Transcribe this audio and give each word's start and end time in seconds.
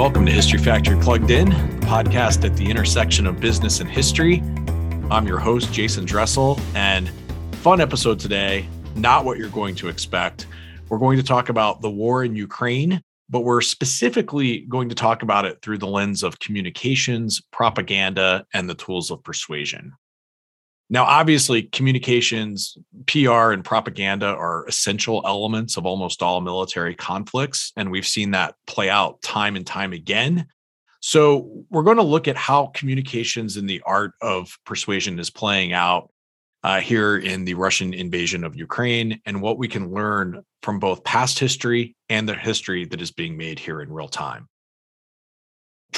welcome 0.00 0.24
to 0.24 0.32
History 0.32 0.58
Factory 0.58 0.98
Plugged 0.98 1.30
In, 1.30 1.50
the 1.50 1.86
podcast 1.86 2.42
at 2.46 2.56
the 2.56 2.64
intersection 2.70 3.26
of 3.26 3.38
business 3.38 3.80
and 3.80 3.90
history. 3.90 4.42
I'm 5.10 5.26
your 5.26 5.38
host, 5.38 5.74
Jason 5.74 6.06
Dressel, 6.06 6.58
and 6.74 7.10
fun 7.56 7.82
episode 7.82 8.18
today, 8.18 8.66
not 8.94 9.26
what 9.26 9.36
you're 9.36 9.50
going 9.50 9.74
to 9.74 9.88
expect. 9.88 10.46
We're 10.88 10.96
going 10.96 11.18
to 11.18 11.22
talk 11.22 11.50
about 11.50 11.82
the 11.82 11.90
war 11.90 12.24
in 12.24 12.34
Ukraine, 12.34 13.02
but 13.28 13.40
we're 13.40 13.60
specifically 13.60 14.60
going 14.70 14.88
to 14.88 14.94
talk 14.94 15.22
about 15.22 15.44
it 15.44 15.60
through 15.60 15.76
the 15.76 15.86
lens 15.86 16.22
of 16.22 16.38
communications, 16.38 17.42
propaganda, 17.52 18.46
and 18.54 18.70
the 18.70 18.74
tools 18.74 19.10
of 19.10 19.22
persuasion. 19.22 19.92
Now, 20.92 21.04
obviously, 21.04 21.62
communications, 21.62 22.76
PR, 23.06 23.52
and 23.52 23.64
propaganda 23.64 24.26
are 24.26 24.66
essential 24.66 25.22
elements 25.24 25.76
of 25.76 25.86
almost 25.86 26.20
all 26.20 26.40
military 26.40 26.96
conflicts. 26.96 27.72
And 27.76 27.92
we've 27.92 28.06
seen 28.06 28.32
that 28.32 28.56
play 28.66 28.90
out 28.90 29.22
time 29.22 29.54
and 29.54 29.64
time 29.64 29.92
again. 29.92 30.48
So, 31.00 31.64
we're 31.70 31.84
going 31.84 31.98
to 31.98 32.02
look 32.02 32.26
at 32.26 32.36
how 32.36 32.72
communications 32.74 33.56
and 33.56 33.70
the 33.70 33.82
art 33.86 34.12
of 34.20 34.58
persuasion 34.66 35.20
is 35.20 35.30
playing 35.30 35.72
out 35.72 36.10
uh, 36.64 36.80
here 36.80 37.16
in 37.16 37.44
the 37.44 37.54
Russian 37.54 37.94
invasion 37.94 38.42
of 38.42 38.56
Ukraine 38.56 39.20
and 39.24 39.40
what 39.40 39.58
we 39.58 39.68
can 39.68 39.92
learn 39.92 40.42
from 40.62 40.80
both 40.80 41.04
past 41.04 41.38
history 41.38 41.94
and 42.08 42.28
the 42.28 42.34
history 42.34 42.84
that 42.86 43.00
is 43.00 43.12
being 43.12 43.36
made 43.36 43.60
here 43.60 43.80
in 43.80 43.92
real 43.92 44.08
time. 44.08 44.48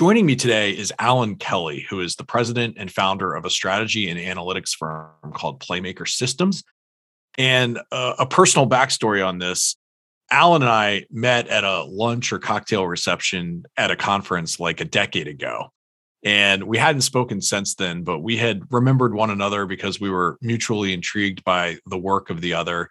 Joining 0.03 0.27
me 0.27 0.35
today 0.35 0.73
is 0.73 0.93
Alan 0.99 1.37
Kelly, 1.37 1.87
who 1.89 2.01
is 2.01 2.17
the 2.17 2.25
president 2.25 2.75
and 2.77 2.91
founder 2.91 3.37
of 3.37 3.45
a 3.45 3.51
strategy 3.51 4.11
and 4.11 4.19
analytics 4.19 4.71
firm 4.77 5.13
called 5.33 5.61
Playmaker 5.61 6.09
Systems. 6.09 6.65
And 7.39 7.79
uh, 7.93 8.15
a 8.19 8.27
personal 8.27 8.69
backstory 8.69 9.25
on 9.25 9.39
this 9.39 9.77
Alan 10.29 10.63
and 10.63 10.71
I 10.73 11.07
met 11.13 11.47
at 11.47 11.63
a 11.63 11.85
lunch 11.85 12.33
or 12.33 12.41
cocktail 12.41 12.85
reception 12.85 13.63
at 13.77 13.93
a 13.93 13.97
conference 13.97 14.59
like 14.59 14.81
a 14.81 14.85
decade 14.85 15.29
ago. 15.29 15.69
And 16.25 16.65
we 16.65 16.79
hadn't 16.79 17.03
spoken 17.03 17.41
since 17.41 17.77
then, 17.77 18.03
but 18.03 18.25
we 18.25 18.37
had 18.37 18.63
remembered 18.73 19.15
one 19.15 19.31
another 19.31 19.67
because 19.67 20.01
we 20.01 20.11
were 20.11 20.37
mutually 20.43 20.93
intrigued 20.93 21.45
by 21.45 21.77
the 21.87 21.97
work 21.97 22.29
of 22.29 22.41
the 22.41 22.55
other. 22.55 22.89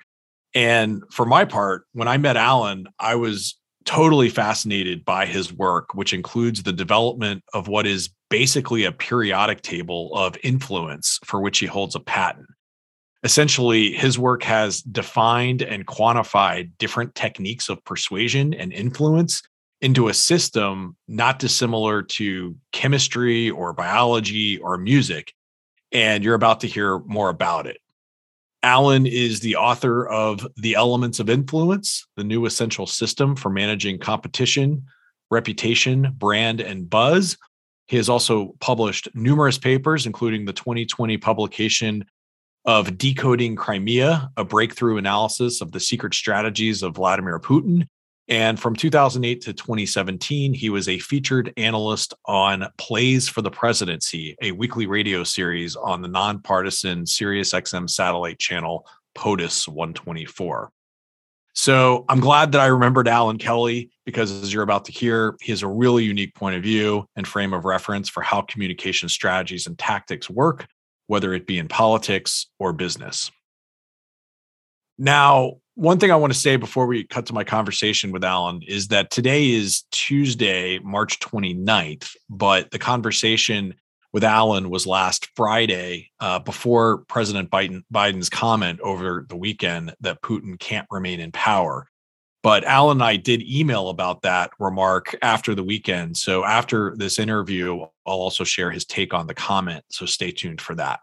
And 0.56 1.04
for 1.12 1.26
my 1.26 1.44
part, 1.44 1.84
when 1.92 2.08
I 2.08 2.16
met 2.16 2.38
Alan, 2.38 2.88
I 2.98 3.16
was 3.16 3.58
totally 3.86 4.30
fascinated 4.30 5.04
by 5.04 5.26
his 5.26 5.52
work, 5.54 5.94
which 5.94 6.14
includes 6.14 6.64
the 6.64 6.74
development 6.74 7.44
of 7.54 7.68
what 7.68 7.88
is 7.88 8.10
basically 8.30 8.84
a 8.84 8.92
periodic 8.92 9.62
table 9.62 10.12
of 10.16 10.38
influence 10.44 11.20
for 11.26 11.42
which 11.42 11.60
he 11.60 11.66
holds 11.66 11.96
a 11.96 12.00
patent. 12.00 12.48
Essentially, 13.24 13.92
his 13.92 14.18
work 14.18 14.44
has 14.44 14.82
defined 14.82 15.62
and 15.62 15.86
quantified 15.86 16.72
different 16.80 17.14
techniques 17.14 17.70
of 17.70 17.84
persuasion 17.84 18.54
and 18.54 18.74
influence 18.74 19.44
into 19.82 20.08
a 20.08 20.14
system 20.14 20.96
not 21.08 21.40
dissimilar 21.40 22.02
to 22.04 22.56
chemistry 22.72 23.50
or 23.50 23.74
biology 23.74 24.58
or 24.60 24.78
music. 24.78 25.34
And 25.92 26.24
you're 26.24 26.36
about 26.36 26.62
to 26.62 26.68
hear 26.68 27.00
more 27.00 27.30
about 27.30 27.68
it. 27.68 27.81
Alan 28.64 29.08
is 29.08 29.40
the 29.40 29.56
author 29.56 30.08
of 30.08 30.46
The 30.58 30.76
Elements 30.76 31.20
of 31.20 31.30
Influence, 31.30 32.06
the 32.16 32.24
new 32.24 32.46
essential 32.46 32.86
system 32.86 33.36
for 33.36 33.50
managing 33.50 33.98
competition, 33.98 34.86
reputation, 35.32 36.14
brand, 36.18 36.62
and 36.62 36.90
buzz. 36.90 37.38
He 37.88 37.98
has 37.98 38.08
also 38.08 38.56
published 38.60 39.10
numerous 39.16 39.58
papers, 39.58 40.06
including 40.06 40.46
the 40.46 40.54
2020 40.54 41.18
publication 41.18 42.06
of 42.66 42.98
Decoding 42.98 43.56
Crimea, 43.56 44.30
a 44.38 44.46
breakthrough 44.46 44.98
analysis 44.98 45.62
of 45.62 45.72
the 45.72 45.80
secret 45.80 46.14
strategies 46.14 46.84
of 46.84 46.96
Vladimir 46.96 47.40
Putin, 47.40 47.88
and 48.32 48.58
from 48.58 48.78
2008 48.78 49.42
to 49.42 49.54
2017, 49.54 50.54
he 50.54 50.70
was 50.70 50.88
a 50.88 51.00
featured 51.00 51.52
analyst 51.58 52.14
on 52.26 52.66
Plays 52.78 53.28
for 53.28 53.42
the 53.42 53.52
Presidency, 53.52 54.38
a 54.42 54.54
weekly 54.54 54.88
radio 54.88 55.26
series 55.26 55.76
on 55.76 56.02
the 56.02 56.08
nonpartisan 56.08 57.04
SiriusXM 57.04 57.90
satellite 57.90 58.40
channel 58.40 58.88
POTUS 59.16 59.68
124. 59.68 60.72
So 61.54 62.06
I'm 62.08 62.22
glad 62.22 62.54
that 62.54 62.62
I 62.62 62.68
remembered 62.68 63.10
Alan 63.10 63.38
Kelly 63.38 63.92
because, 64.06 64.32
as 64.32 64.54
you're 64.54 64.64
about 64.64 64.86
to 64.86 64.94
hear, 64.94 65.36
he 65.42 65.52
has 65.52 65.62
a 65.62 65.68
really 65.68 66.06
unique 66.06 66.34
point 66.34 66.56
of 66.56 66.64
view 66.64 67.06
and 67.18 67.28
frame 67.28 67.52
of 67.52 67.66
reference 67.66 68.08
for 68.08 68.24
how 68.24 68.40
communication 68.44 69.10
strategies 69.10 69.68
and 69.68 69.78
tactics 69.78 70.30
work, 70.30 70.68
whether 71.08 71.34
it 71.34 71.46
be 71.46 71.58
in 71.58 71.68
politics 71.68 72.48
or 72.60 72.72
business. 72.72 73.30
Now, 74.98 75.61
one 75.82 75.98
thing 75.98 76.12
I 76.12 76.16
want 76.16 76.32
to 76.32 76.38
say 76.38 76.58
before 76.58 76.86
we 76.86 77.06
cut 77.06 77.26
to 77.26 77.34
my 77.34 77.44
conversation 77.44 78.12
with 78.12 78.24
Alan 78.24 78.62
is 78.68 78.90
that 78.90 79.10
today 79.10 79.50
is 79.50 79.82
Tuesday, 79.90 80.78
March 80.78 81.18
29th, 81.20 82.16
but 82.30 82.70
the 82.70 82.78
conversation 82.78 83.74
with 84.14 84.24
Alan 84.24 84.70
was 84.70 84.86
last 84.86 85.30
Friday 85.36 86.12
uh, 86.20 86.38
before 86.38 87.00
President 87.08 87.50
Biden, 87.50 87.82
Biden's 87.92 88.30
comment 88.30 88.80
over 88.82 89.26
the 89.28 89.36
weekend 89.36 89.96
that 90.02 90.22
Putin 90.22 90.60
can't 90.60 90.86
remain 90.92 91.20
in 91.20 91.32
power. 91.32 91.88
But 92.44 92.64
Alan 92.64 92.98
and 92.98 93.04
I 93.04 93.16
did 93.16 93.42
email 93.42 93.90
about 93.90 94.22
that 94.22 94.52
remark 94.60 95.16
after 95.24 95.56
the 95.56 95.64
weekend. 95.64 96.16
So 96.16 96.46
after 96.46 96.96
this 96.96 97.18
interview, 97.18 97.82
I'll 97.82 97.90
also 98.06 98.44
share 98.44 98.70
his 98.70 98.86
take 98.86 99.16
on 99.16 99.26
the 99.26 99.34
comment. 99.34 99.84
So 99.90 100.06
stay 100.06 100.30
tuned 100.30 100.62
for 100.62 100.76
that. 100.76 101.00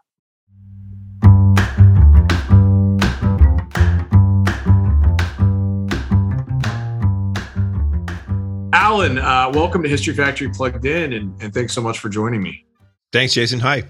Alan, 8.89 9.19
uh, 9.19 9.51
welcome 9.53 9.83
to 9.83 9.87
History 9.87 10.15
Factory 10.15 10.49
Plugged 10.49 10.83
In, 10.83 11.13
and, 11.13 11.39
and 11.43 11.53
thanks 11.53 11.73
so 11.73 11.79
much 11.79 11.99
for 11.99 12.09
joining 12.09 12.41
me. 12.41 12.65
Thanks, 13.11 13.35
Jason. 13.35 13.59
Hi. 13.59 13.83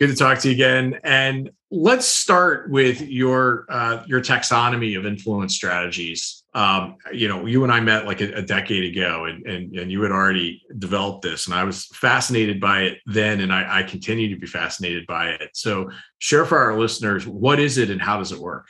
Good 0.00 0.08
to 0.08 0.16
talk 0.16 0.40
to 0.40 0.48
you 0.48 0.54
again. 0.54 0.98
And 1.04 1.50
let's 1.70 2.04
start 2.04 2.68
with 2.68 3.00
your 3.02 3.64
uh, 3.68 4.02
your 4.08 4.20
taxonomy 4.20 4.98
of 4.98 5.06
influence 5.06 5.54
strategies. 5.54 6.42
Um, 6.52 6.96
you 7.12 7.28
know, 7.28 7.46
you 7.46 7.62
and 7.62 7.72
I 7.72 7.78
met 7.78 8.06
like 8.06 8.20
a, 8.20 8.32
a 8.32 8.42
decade 8.42 8.90
ago, 8.90 9.26
and, 9.26 9.46
and 9.46 9.76
and 9.76 9.92
you 9.92 10.02
had 10.02 10.10
already 10.10 10.60
developed 10.78 11.22
this, 11.22 11.46
and 11.46 11.54
I 11.54 11.62
was 11.62 11.86
fascinated 11.94 12.60
by 12.60 12.80
it 12.80 12.98
then, 13.06 13.40
and 13.40 13.52
I, 13.52 13.78
I 13.78 13.82
continue 13.84 14.34
to 14.34 14.40
be 14.40 14.48
fascinated 14.48 15.06
by 15.06 15.28
it. 15.28 15.50
So, 15.52 15.92
share 16.18 16.44
for 16.44 16.58
our 16.58 16.76
listeners 16.76 17.24
what 17.24 17.60
is 17.60 17.78
it 17.78 17.88
and 17.88 18.02
how 18.02 18.18
does 18.18 18.32
it 18.32 18.40
work? 18.40 18.66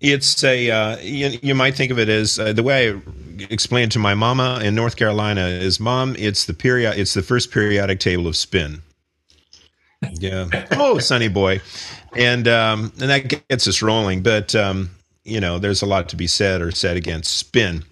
It's 0.00 0.42
a 0.44 0.70
uh, 0.70 0.98
you, 0.98 1.38
you, 1.42 1.54
might 1.54 1.74
think 1.74 1.90
of 1.90 1.98
it 1.98 2.08
as 2.08 2.38
uh, 2.38 2.52
the 2.52 2.62
way 2.62 2.92
I 2.92 3.00
explained 3.50 3.92
to 3.92 3.98
my 3.98 4.14
mama 4.14 4.60
in 4.62 4.74
North 4.74 4.96
Carolina 4.96 5.46
is 5.46 5.80
mom. 5.80 6.14
It's 6.18 6.44
the 6.44 6.54
period. 6.54 6.98
It's 6.98 7.14
the 7.14 7.22
first 7.22 7.50
periodic 7.50 8.00
table 8.00 8.26
of 8.26 8.36
spin. 8.36 8.82
Yeah. 10.12 10.48
oh, 10.72 10.98
sonny 10.98 11.28
boy, 11.28 11.60
and 12.16 12.46
um, 12.48 12.92
and 13.00 13.10
that 13.10 13.48
gets 13.48 13.66
us 13.66 13.82
rolling. 13.82 14.22
But 14.22 14.54
um, 14.54 14.90
you 15.24 15.40
know, 15.40 15.58
there's 15.58 15.82
a 15.82 15.86
lot 15.86 16.08
to 16.10 16.16
be 16.16 16.26
said 16.26 16.60
or 16.60 16.70
said 16.70 16.96
against 16.96 17.34
spin. 17.34 17.84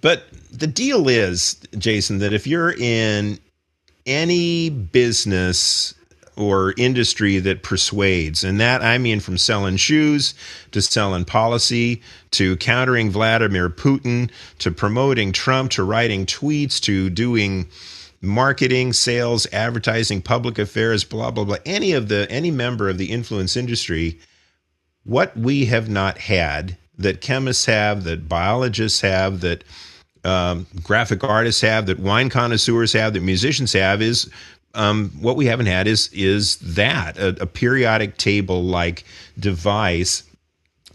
But 0.00 0.24
the 0.50 0.66
deal 0.66 1.08
is, 1.08 1.54
Jason, 1.78 2.18
that 2.18 2.32
if 2.32 2.46
you're 2.46 2.72
in 2.72 3.38
any 4.06 4.70
business 4.70 5.94
or 6.36 6.74
industry 6.76 7.38
that 7.38 7.62
persuades. 7.62 8.44
And 8.44 8.60
that 8.60 8.82
I 8.82 8.98
mean 8.98 9.20
from 9.20 9.38
selling 9.38 9.76
shoes 9.76 10.34
to 10.70 10.80
selling 10.80 11.24
policy 11.24 12.02
to 12.32 12.56
countering 12.56 13.10
Vladimir 13.10 13.68
Putin 13.68 14.30
to 14.58 14.70
promoting 14.70 15.32
Trump 15.32 15.70
to 15.72 15.84
writing 15.84 16.26
tweets 16.26 16.80
to 16.82 17.10
doing 17.10 17.68
marketing, 18.22 18.92
sales, 18.92 19.46
advertising, 19.52 20.22
public 20.22 20.58
affairs, 20.58 21.04
blah 21.04 21.30
blah 21.30 21.44
blah. 21.44 21.56
Any 21.66 21.92
of 21.92 22.08
the 22.08 22.30
any 22.30 22.50
member 22.50 22.88
of 22.88 22.98
the 22.98 23.10
influence 23.10 23.56
industry, 23.56 24.18
what 25.04 25.36
we 25.36 25.66
have 25.66 25.88
not 25.88 26.18
had 26.18 26.76
that 26.98 27.20
chemists 27.20 27.66
have, 27.66 28.04
that 28.04 28.28
biologists 28.28 29.00
have, 29.00 29.40
that 29.40 29.64
um, 30.24 30.66
graphic 30.82 31.24
artists 31.24 31.60
have, 31.60 31.86
that 31.86 31.98
wine 31.98 32.30
connoisseurs 32.30 32.92
have, 32.92 33.12
that 33.14 33.22
musicians 33.22 33.72
have, 33.72 34.00
is 34.00 34.30
um, 34.74 35.10
what 35.20 35.36
we 35.36 35.46
haven't 35.46 35.66
had 35.66 35.86
is 35.86 36.08
is 36.12 36.56
that 36.58 37.18
a, 37.18 37.42
a 37.42 37.46
periodic 37.46 38.16
table 38.16 38.62
like 38.62 39.04
device 39.38 40.24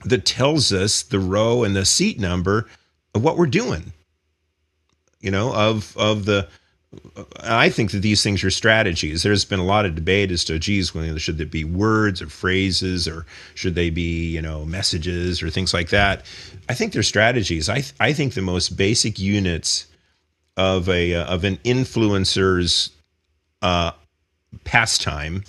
that 0.06 0.25
tells 0.25 0.71
us 0.71 1.03
the 1.03 1.19
row 1.19 1.63
and 1.63 1.75
the 1.75 1.85
seat 1.85 2.19
number 2.19 2.68
of 3.13 3.24
what 3.24 3.38
we're 3.38 3.47
doing. 3.47 3.94
You 5.19 5.31
know, 5.31 5.53
of 5.53 5.95
of 5.97 6.25
the. 6.25 6.47
I 7.41 7.69
think 7.69 7.91
that 7.91 8.00
these 8.00 8.24
things 8.24 8.44
are 8.44 8.50
strategies. 8.50 9.21
There's 9.21 9.44
been 9.44 9.59
a 9.59 9.65
lot 9.65 9.85
of 9.85 9.94
debate 9.94 10.31
as 10.31 10.45
to, 10.45 10.57
geez, 10.57 10.94
should 11.18 11.38
there 11.38 11.45
be 11.45 11.65
words 11.65 12.21
or 12.21 12.27
phrases, 12.27 13.09
or 13.09 13.25
should 13.56 13.75
they 13.75 13.89
be, 13.89 14.29
you 14.29 14.41
know, 14.41 14.63
messages 14.63 15.44
or 15.44 15.50
things 15.50 15.74
like 15.74 15.89
that? 15.89 16.25
I 16.69 16.74
think 16.74 16.94
they're 16.94 17.03
strategies. 17.03 17.68
I 17.68 17.81
th- 17.81 17.94
I 18.00 18.13
think 18.13 18.33
the 18.33 18.41
most 18.41 18.77
basic 18.77 19.19
units 19.19 19.88
of 20.56 20.88
a 20.88 21.15
uh, 21.15 21.25
of 21.25 21.44
an 21.44 21.57
influencer's 21.57 22.91
uh, 23.62 23.92
pastime 24.63 25.44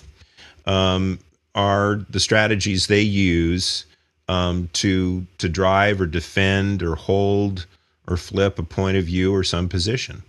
um, 0.66 1.19
are 1.55 1.96
the 2.10 2.20
strategies 2.20 2.87
they 2.87 3.00
use 3.00 3.84
um, 4.28 4.69
to 4.75 5.26
to 5.38 5.49
drive 5.49 6.00
or 6.00 6.06
defend 6.06 6.82
or 6.82 6.94
hold 6.94 7.66
or 8.06 8.16
flip 8.16 8.58
a 8.58 8.62
point 8.62 8.96
of 8.96 9.05
view 9.05 9.34
or 9.34 9.43
some 9.43 9.69
position. 9.69 10.22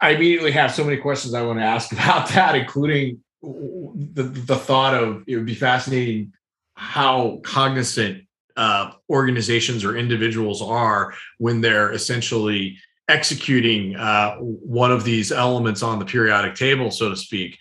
I 0.00 0.10
immediately 0.10 0.50
have 0.52 0.74
so 0.74 0.84
many 0.84 0.96
questions 0.96 1.32
I 1.32 1.42
want 1.42 1.60
to 1.60 1.64
ask 1.64 1.92
about 1.92 2.28
that, 2.30 2.54
including 2.54 3.20
the, 3.42 4.22
the 4.22 4.56
thought 4.56 4.94
of 4.94 5.24
it 5.26 5.36
would 5.36 5.46
be 5.46 5.54
fascinating 5.54 6.32
how 6.74 7.40
cognizant 7.44 8.24
uh, 8.56 8.92
organizations 9.08 9.84
or 9.84 9.96
individuals 9.96 10.60
are 10.60 11.14
when 11.38 11.60
they're 11.60 11.92
essentially 11.92 12.76
executing 13.08 13.96
uh, 13.96 14.36
one 14.36 14.90
of 14.90 15.04
these 15.04 15.32
elements 15.32 15.82
on 15.82 15.98
the 15.98 16.04
periodic 16.04 16.54
table, 16.54 16.90
so 16.90 17.10
to 17.10 17.16
speak. 17.16 17.58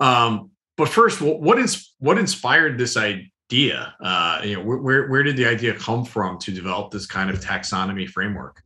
Um, 0.00 0.50
but 0.76 0.88
first, 0.88 1.20
what 1.20 1.58
is 1.58 1.92
what 1.98 2.18
inspired 2.18 2.78
this 2.78 2.96
idea? 2.96 3.94
Uh, 4.00 4.40
you 4.44 4.56
know, 4.56 4.62
where 4.62 5.08
where 5.08 5.22
did 5.22 5.36
the 5.36 5.46
idea 5.46 5.74
come 5.74 6.04
from 6.04 6.38
to 6.40 6.50
develop 6.50 6.90
this 6.90 7.06
kind 7.06 7.30
of 7.30 7.40
taxonomy 7.40 8.08
framework? 8.08 8.62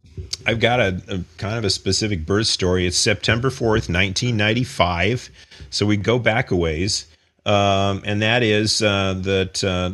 I've 0.47 0.61
got 0.61 0.81
a, 0.81 1.01
a 1.09 1.21
kind 1.37 1.59
of 1.59 1.65
a 1.65 1.71
specific 1.71 2.25
birth 2.25 2.47
story. 2.47 2.87
It's 2.87 2.97
September 2.97 3.51
fourth, 3.51 3.89
nineteen 3.89 4.37
ninety 4.37 4.65
five. 4.65 5.29
So 5.71 5.85
we 5.85 5.99
go 5.99 6.19
back 6.19 6.51
a 6.51 6.57
ways, 6.57 7.07
um, 7.45 8.03
and 8.07 8.23
that 8.23 8.43
is 8.43 8.81
uh, 8.81 9.15
that 9.21 9.63
uh, 9.63 9.93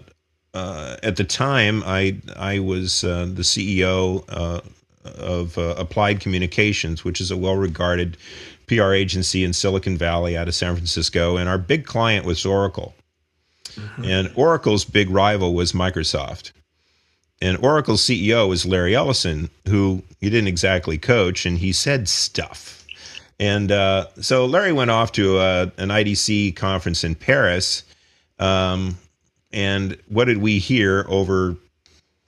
uh, 0.56 0.96
at 1.02 1.16
the 1.16 1.24
time 1.24 1.82
I 1.84 2.16
I 2.36 2.60
was 2.60 3.02
uh, 3.02 3.26
the 3.26 3.42
CEO 3.42 4.24
uh, 4.28 4.60
of 5.04 5.56
uh, 5.58 5.74
Applied 5.76 6.20
Communications, 6.20 7.04
which 7.04 7.20
is 7.20 7.30
a 7.30 7.36
well 7.36 7.56
regarded 7.56 8.16
PR 8.66 8.92
agency 8.92 9.44
in 9.44 9.52
Silicon 9.52 9.96
Valley 9.96 10.36
out 10.36 10.48
of 10.48 10.54
San 10.54 10.74
Francisco, 10.74 11.36
and 11.36 11.48
our 11.48 11.58
big 11.58 11.86
client 11.86 12.24
was 12.24 12.44
Oracle. 12.46 12.94
Mm-hmm. 13.72 14.04
And 14.04 14.32
Oracle's 14.34 14.84
big 14.84 15.10
rival 15.10 15.54
was 15.54 15.72
Microsoft. 15.72 16.52
And 17.42 17.58
Oracle's 17.58 18.02
CEO 18.02 18.48
was 18.48 18.64
Larry 18.64 18.94
Ellison, 18.94 19.50
who 19.68 20.02
he 20.20 20.30
didn't 20.30 20.48
exactly 20.48 20.96
coach, 20.96 21.44
and 21.44 21.58
he 21.58 21.72
said 21.72 22.08
stuff. 22.08 22.86
And 23.40 23.72
uh, 23.72 24.06
so 24.20 24.46
Larry 24.46 24.72
went 24.72 24.90
off 24.90 25.12
to 25.12 25.38
a, 25.38 25.62
uh, 25.62 25.70
an 25.78 25.88
IDC 25.88 26.54
conference 26.56 27.02
in 27.02 27.14
Paris. 27.16 27.82
Um, 28.38 28.96
and 29.52 29.98
what 30.08 30.26
did 30.26 30.38
we 30.38 30.58
hear 30.58 31.04
over 31.08 31.56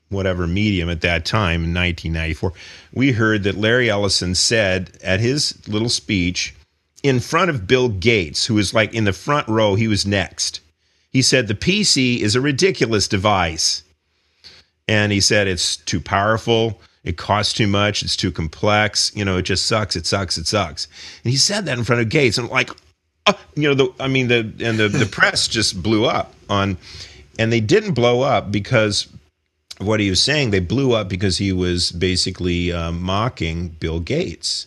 whatever 0.08 0.46
medium 0.46 0.88
at 0.88 1.00
that 1.00 1.24
time 1.24 1.64
in 1.64 1.74
1994, 1.74 2.52
we 2.92 3.12
heard 3.12 3.42
that 3.42 3.56
Larry 3.56 3.90
Ellison 3.90 4.34
said 4.34 4.96
at 5.02 5.20
his 5.20 5.66
little 5.68 5.88
speech 5.88 6.54
in 7.02 7.20
front 7.20 7.50
of 7.50 7.66
Bill 7.66 7.88
Gates, 7.88 8.46
who 8.46 8.54
was 8.54 8.74
like 8.74 8.92
in 8.94 9.04
the 9.04 9.12
front 9.12 9.46
row, 9.48 9.74
he 9.74 9.88
was 9.88 10.06
next. 10.06 10.60
He 11.10 11.22
said, 11.22 11.46
The 11.46 11.54
PC 11.54 12.20
is 12.20 12.34
a 12.34 12.40
ridiculous 12.40 13.08
device. 13.08 13.82
And 14.88 15.12
he 15.12 15.20
said, 15.20 15.46
It's 15.46 15.76
too 15.76 16.00
powerful. 16.00 16.80
It 17.04 17.16
costs 17.16 17.52
too 17.52 17.68
much. 17.68 18.02
It's 18.02 18.16
too 18.16 18.32
complex. 18.32 19.12
You 19.14 19.24
know, 19.24 19.36
it 19.36 19.42
just 19.42 19.66
sucks. 19.66 19.94
It 19.94 20.06
sucks. 20.06 20.36
It 20.36 20.48
sucks. 20.48 20.88
And 21.22 21.30
he 21.30 21.36
said 21.36 21.64
that 21.66 21.78
in 21.78 21.84
front 21.84 22.02
of 22.02 22.08
Gates. 22.08 22.36
And 22.36 22.48
like, 22.48 22.70
uh, 23.26 23.34
you 23.54 23.68
know, 23.68 23.74
the, 23.74 24.02
I 24.02 24.08
mean, 24.08 24.26
the, 24.26 24.40
and 24.60 24.76
the, 24.76 24.88
the 24.88 25.06
press 25.10 25.46
just 25.46 25.80
blew 25.80 26.04
up 26.04 26.34
on, 26.50 26.76
and 27.38 27.52
they 27.52 27.60
didn't 27.60 27.94
blow 27.94 28.22
up 28.22 28.50
because 28.50 29.06
what 29.78 30.00
he 30.00 30.10
was 30.10 30.22
saying, 30.22 30.50
they 30.50 30.60
blew 30.60 30.92
up 30.94 31.08
because 31.08 31.38
he 31.38 31.52
was 31.52 31.92
basically 31.92 32.72
uh, 32.72 32.92
mocking 32.92 33.68
Bill 33.68 34.00
Gates. 34.00 34.66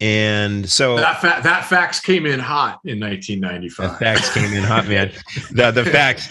And 0.00 0.68
so 0.68 0.96
that 0.96 1.20
fa- 1.20 1.40
that 1.42 1.64
fax 1.64 2.00
came 2.00 2.26
in 2.26 2.40
hot 2.40 2.80
in 2.84 3.00
1995. 3.00 3.90
The 3.90 3.96
fax 3.96 4.34
came 4.34 4.52
in 4.52 4.62
hot, 4.64 4.88
man. 4.88 5.12
the 5.52 5.70
the 5.70 5.84
fax. 5.84 6.28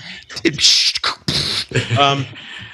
um, 2.00 2.26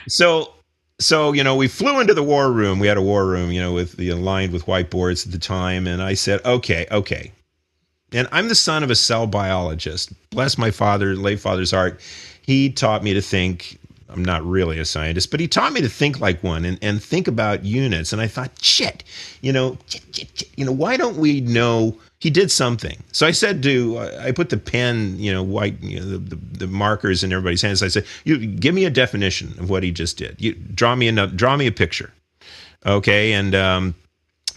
so 0.07 0.53
so 0.99 1.31
you 1.31 1.43
know 1.43 1.55
we 1.55 1.67
flew 1.67 1.99
into 1.99 2.13
the 2.13 2.23
war 2.23 2.51
room. 2.51 2.79
We 2.79 2.87
had 2.87 2.97
a 2.97 3.01
war 3.01 3.27
room, 3.27 3.51
you 3.51 3.61
know, 3.61 3.71
with 3.71 3.97
the 3.97 4.09
aligned 4.09 4.51
with 4.51 4.65
whiteboards 4.65 5.25
at 5.25 5.31
the 5.31 5.39
time, 5.39 5.87
and 5.87 6.01
I 6.01 6.15
said, 6.15 6.43
okay, 6.43 6.87
okay. 6.91 7.31
And 8.11 8.27
I'm 8.31 8.47
the 8.47 8.55
son 8.55 8.83
of 8.83 8.89
a 8.89 8.95
cell 8.95 9.27
biologist. 9.27 10.11
Bless 10.31 10.57
my 10.57 10.71
father, 10.71 11.15
late 11.15 11.39
father's 11.39 11.71
heart. 11.71 12.01
He 12.41 12.71
taught 12.71 13.03
me 13.03 13.13
to 13.13 13.21
think 13.21 13.77
I'm 14.11 14.25
not 14.25 14.43
really 14.43 14.79
a 14.79 14.85
scientist, 14.85 15.29
but 15.29 15.39
he 15.39 15.47
taught 15.47 15.73
me 15.73 15.81
to 15.81 15.89
think 15.89 16.19
like 16.19 16.43
one 16.43 16.65
and, 16.65 16.79
and 16.81 17.01
think 17.01 17.27
about 17.27 17.63
units. 17.63 18.11
And 18.11 18.21
I 18.21 18.27
thought, 18.27 18.51
shit, 18.61 19.03
you 19.41 19.53
know, 19.53 19.77
shit, 19.87 20.03
shit, 20.11 20.29
shit, 20.37 20.49
you 20.57 20.65
know, 20.65 20.71
why 20.71 20.97
don't 20.97 21.17
we 21.17 21.41
know 21.41 21.97
he 22.19 22.29
did 22.29 22.51
something? 22.51 23.03
So 23.11 23.27
I 23.27 23.31
said 23.31 23.61
to, 23.63 23.99
I 24.19 24.31
put 24.31 24.49
the 24.49 24.57
pen, 24.57 25.15
you 25.19 25.31
know, 25.31 25.43
white, 25.43 25.81
you 25.81 25.99
know, 25.99 26.05
the, 26.05 26.17
the, 26.17 26.35
the 26.35 26.67
markers 26.67 27.23
in 27.23 27.31
everybody's 27.31 27.61
hands. 27.61 27.83
I 27.83 27.87
said, 27.87 28.05
you 28.23 28.37
give 28.37 28.73
me 28.73 28.85
a 28.85 28.89
definition 28.89 29.49
of 29.59 29.69
what 29.69 29.83
he 29.83 29.91
just 29.91 30.17
did. 30.17 30.35
You 30.39 30.53
draw 30.53 30.95
me 30.95 31.07
a 31.07 31.27
draw 31.27 31.55
me 31.55 31.67
a 31.67 31.71
picture, 31.71 32.11
okay, 32.85 33.33
and 33.33 33.53
um, 33.53 33.95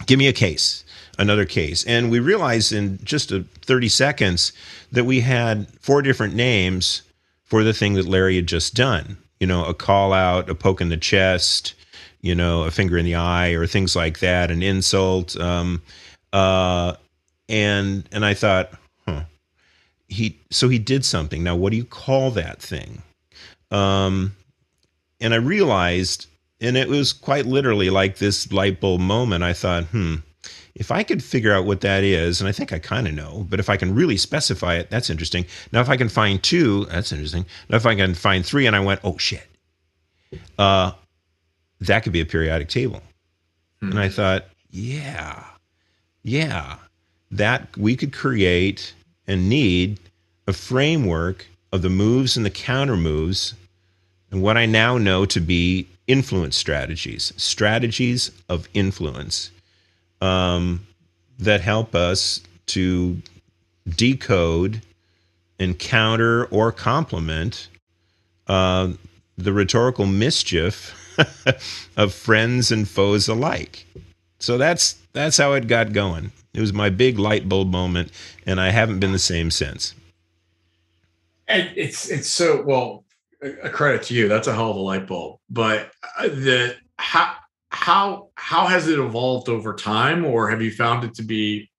give 0.07 0.17
me 0.17 0.27
a 0.27 0.33
case, 0.33 0.83
another 1.19 1.45
case. 1.45 1.85
And 1.85 2.09
we 2.09 2.19
realized 2.19 2.73
in 2.73 2.99
just 3.03 3.31
a 3.31 3.45
30 3.61 3.87
seconds 3.89 4.51
that 4.91 5.03
we 5.03 5.21
had 5.21 5.67
four 5.79 6.01
different 6.01 6.33
names 6.33 7.03
for 7.43 7.63
the 7.63 7.73
thing 7.73 7.93
that 7.93 8.05
Larry 8.05 8.35
had 8.35 8.47
just 8.47 8.73
done 8.73 9.17
you 9.43 9.47
know, 9.47 9.65
a 9.65 9.73
call 9.73 10.13
out, 10.13 10.49
a 10.49 10.55
poke 10.55 10.79
in 10.79 10.87
the 10.87 10.95
chest, 10.95 11.73
you 12.21 12.33
know, 12.33 12.63
a 12.63 12.71
finger 12.71 12.97
in 12.97 13.03
the 13.03 13.15
eye, 13.15 13.49
or 13.49 13.67
things 13.67 13.93
like 13.93 14.19
that, 14.19 14.49
an 14.49 14.63
insult. 14.63 15.37
Um, 15.37 15.81
uh, 16.31 16.93
and 17.49 18.07
and 18.13 18.23
I 18.23 18.35
thought, 18.35 18.71
huh, 19.05 19.23
he 20.07 20.39
so 20.49 20.69
he 20.69 20.79
did 20.79 21.03
something. 21.03 21.43
Now, 21.43 21.57
what 21.57 21.71
do 21.71 21.75
you 21.75 21.83
call 21.83 22.31
that 22.31 22.61
thing? 22.61 23.01
Um, 23.69 24.33
and 25.19 25.33
I 25.33 25.37
realized, 25.37 26.27
and 26.61 26.77
it 26.77 26.87
was 26.87 27.11
quite 27.11 27.45
literally 27.45 27.89
like 27.89 28.19
this 28.19 28.49
light 28.49 28.79
bulb 28.79 29.01
moment. 29.01 29.43
I 29.43 29.51
thought, 29.51 29.83
hmm, 29.87 30.15
if 30.75 30.91
I 30.91 31.03
could 31.03 31.23
figure 31.23 31.53
out 31.53 31.65
what 31.65 31.81
that 31.81 32.03
is, 32.03 32.41
and 32.41 32.47
I 32.47 32.51
think 32.51 32.73
I 32.73 32.79
kind 32.79 33.07
of 33.07 33.13
know, 33.13 33.45
but 33.49 33.59
if 33.59 33.69
I 33.69 33.77
can 33.77 33.93
really 33.93 34.17
specify 34.17 34.75
it, 34.75 34.89
that's 34.89 35.09
interesting. 35.09 35.45
Now, 35.71 35.81
if 35.81 35.89
I 35.89 35.97
can 35.97 36.09
find 36.09 36.41
two, 36.41 36.85
that's 36.85 37.11
interesting. 37.11 37.45
Now, 37.69 37.77
if 37.77 37.85
I 37.85 37.95
can 37.95 38.15
find 38.15 38.45
three, 38.45 38.65
and 38.65 38.75
I 38.75 38.79
went, 38.79 38.99
oh 39.03 39.17
shit, 39.17 39.47
uh, 40.57 40.93
that 41.81 42.03
could 42.03 42.13
be 42.13 42.21
a 42.21 42.25
periodic 42.25 42.69
table. 42.69 43.03
Hmm. 43.81 43.91
And 43.91 43.99
I 43.99 44.09
thought, 44.09 44.45
yeah, 44.71 45.43
yeah, 46.23 46.77
that 47.29 47.77
we 47.77 47.95
could 47.95 48.11
create 48.11 48.93
and 49.27 49.47
need 49.49 49.99
a 50.47 50.53
framework 50.53 51.45
of 51.71 51.83
the 51.83 51.89
moves 51.89 52.35
and 52.35 52.45
the 52.45 52.51
counter 52.51 52.97
moves, 52.97 53.53
and 54.31 54.41
what 54.41 54.57
I 54.57 54.65
now 54.65 54.97
know 54.97 55.25
to 55.27 55.39
be 55.39 55.87
influence 56.07 56.57
strategies, 56.57 57.31
strategies 57.37 58.31
of 58.49 58.67
influence 58.73 59.51
um, 60.23 60.87
that 61.37 61.59
help 61.61 61.93
us 61.93 62.39
to 62.67 63.21
decode 63.89 64.81
encounter, 65.59 66.45
or 66.45 66.71
complement 66.71 67.67
uh, 68.47 68.91
the 69.37 69.51
rhetorical 69.51 70.05
mischief 70.05 70.95
of 71.97 72.13
friends 72.13 72.71
and 72.71 72.87
foes 72.87 73.27
alike. 73.27 73.85
So 74.39 74.57
that's 74.57 74.93
that's 75.11 75.37
how 75.37 75.53
it 75.53 75.67
got 75.67 75.91
going. 75.91 76.31
It 76.53 76.61
was 76.61 76.71
my 76.71 76.89
big 76.89 77.19
light 77.19 77.49
bulb 77.49 77.69
moment, 77.69 78.11
and 78.45 78.61
I 78.61 78.69
haven't 78.69 78.99
been 78.99 79.11
the 79.11 79.19
same 79.19 79.51
since. 79.51 79.93
And 81.47 81.69
it's 81.75 82.09
it's 82.09 82.29
so 82.29 82.63
well. 82.63 83.03
A 83.61 83.69
credit 83.69 84.03
to 84.03 84.13
you. 84.13 84.29
That's 84.29 84.47
a 84.47 84.53
hell 84.53 84.71
of 84.71 84.77
a 84.77 84.79
light 84.79 85.05
bulb. 85.05 85.37
But 85.49 85.91
uh, 86.17 86.29
the 86.29 86.77
how 86.97 87.35
how 87.73 88.29
how 88.35 88.67
has 88.67 88.87
it 88.87 88.99
evolved 88.99 89.49
over 89.49 89.73
time 89.73 90.23
or 90.23 90.49
have 90.49 90.61
you 90.61 90.71
found 90.71 91.03
it 91.03 91.13
to 91.15 91.23
be 91.23 91.69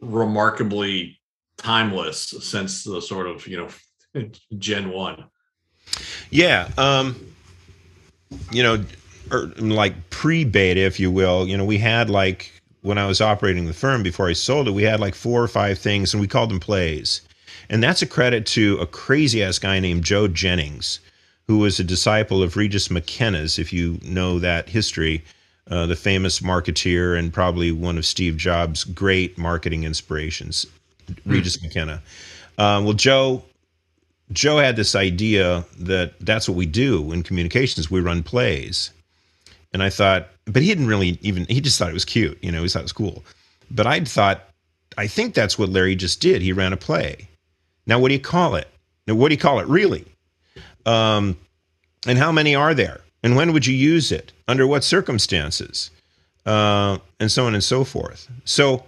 remarkably 0.00 1.18
timeless 1.56 2.34
since 2.40 2.84
the 2.84 3.00
sort 3.00 3.26
of 3.26 3.46
you 3.46 3.56
know 3.56 4.28
gen 4.58 4.90
1 4.90 5.24
yeah 6.30 6.68
um 6.76 7.16
you 8.52 8.62
know 8.62 8.84
or 9.30 9.38
er, 9.38 9.46
like 9.56 10.10
pre-beta 10.10 10.80
if 10.80 11.00
you 11.00 11.10
will 11.10 11.48
you 11.48 11.56
know 11.56 11.64
we 11.64 11.78
had 11.78 12.10
like 12.10 12.52
when 12.82 12.98
i 12.98 13.06
was 13.06 13.20
operating 13.20 13.64
the 13.64 13.72
firm 13.72 14.02
before 14.02 14.28
i 14.28 14.34
sold 14.34 14.68
it 14.68 14.72
we 14.72 14.82
had 14.82 15.00
like 15.00 15.14
four 15.14 15.42
or 15.42 15.48
five 15.48 15.78
things 15.78 16.12
and 16.12 16.20
we 16.20 16.28
called 16.28 16.50
them 16.50 16.60
plays. 16.60 17.22
And 17.70 17.82
that's 17.82 18.00
a 18.00 18.06
credit 18.06 18.46
to 18.46 18.78
a 18.78 18.86
crazy 18.86 19.42
ass 19.42 19.58
guy 19.58 19.80
named 19.80 20.04
joe 20.04 20.28
jennings 20.28 21.00
who 21.46 21.58
was 21.58 21.80
a 21.80 21.84
disciple 21.84 22.42
of 22.42 22.56
regis 22.56 22.90
mckenna's 22.90 23.58
if 23.58 23.72
you 23.72 23.98
know 24.02 24.38
that 24.38 24.68
history 24.68 25.24
uh, 25.70 25.86
the 25.86 25.96
famous 25.96 26.40
marketeer 26.40 27.18
and 27.18 27.32
probably 27.32 27.72
one 27.72 27.98
of 27.98 28.06
Steve 28.06 28.36
Jobs' 28.36 28.84
great 28.84 29.36
marketing 29.38 29.84
inspirations, 29.84 30.66
hmm. 31.06 31.30
Regis 31.30 31.62
McKenna. 31.62 32.02
Uh, 32.56 32.82
well, 32.84 32.94
Joe 32.94 33.44
Joe 34.32 34.58
had 34.58 34.76
this 34.76 34.94
idea 34.94 35.64
that 35.78 36.18
that's 36.20 36.48
what 36.48 36.56
we 36.56 36.66
do 36.66 37.12
in 37.12 37.22
communications. 37.22 37.90
We 37.90 38.00
run 38.00 38.22
plays, 38.22 38.90
and 39.72 39.82
I 39.82 39.90
thought, 39.90 40.28
but 40.44 40.62
he 40.62 40.68
didn't 40.68 40.86
really 40.86 41.18
even. 41.22 41.46
He 41.46 41.60
just 41.60 41.78
thought 41.78 41.90
it 41.90 41.94
was 41.94 42.04
cute, 42.04 42.38
you 42.42 42.52
know. 42.52 42.62
He 42.62 42.68
thought 42.68 42.80
it 42.80 42.82
was 42.82 42.92
cool. 42.92 43.24
But 43.70 43.86
I 43.86 44.00
thought, 44.00 44.44
I 44.96 45.06
think 45.06 45.34
that's 45.34 45.58
what 45.58 45.70
Larry 45.70 45.94
just 45.94 46.20
did. 46.20 46.42
He 46.42 46.52
ran 46.52 46.72
a 46.72 46.76
play. 46.76 47.28
Now, 47.86 47.98
what 47.98 48.08
do 48.08 48.14
you 48.14 48.20
call 48.20 48.54
it? 48.54 48.68
Now, 49.06 49.14
what 49.14 49.28
do 49.28 49.34
you 49.34 49.40
call 49.40 49.60
it 49.60 49.66
really? 49.66 50.04
Um, 50.84 51.36
and 52.06 52.18
how 52.18 52.32
many 52.32 52.54
are 52.54 52.74
there? 52.74 53.00
And 53.22 53.36
when 53.36 53.52
would 53.52 53.66
you 53.66 53.74
use 53.74 54.12
it? 54.12 54.32
Under 54.46 54.66
what 54.66 54.84
circumstances? 54.84 55.90
Uh, 56.46 56.98
and 57.20 57.30
so 57.30 57.46
on 57.46 57.54
and 57.54 57.64
so 57.64 57.84
forth. 57.84 58.28
So, 58.44 58.84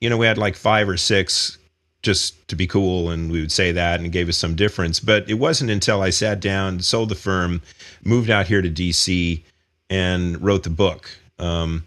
you 0.00 0.08
know, 0.08 0.16
we 0.16 0.26
had 0.26 0.38
like 0.38 0.56
five 0.56 0.88
or 0.88 0.96
six 0.96 1.58
just 2.02 2.46
to 2.48 2.56
be 2.56 2.66
cool, 2.66 3.10
and 3.10 3.32
we 3.32 3.40
would 3.40 3.50
say 3.50 3.72
that 3.72 3.96
and 3.96 4.06
it 4.06 4.10
gave 4.10 4.28
us 4.28 4.36
some 4.36 4.54
difference. 4.54 5.00
But 5.00 5.28
it 5.28 5.34
wasn't 5.34 5.70
until 5.70 6.02
I 6.02 6.10
sat 6.10 6.40
down, 6.40 6.80
sold 6.80 7.08
the 7.08 7.14
firm, 7.14 7.62
moved 8.04 8.30
out 8.30 8.46
here 8.46 8.62
to 8.62 8.70
DC, 8.70 9.42
and 9.90 10.40
wrote 10.40 10.62
the 10.62 10.70
book. 10.70 11.10
Um, 11.38 11.84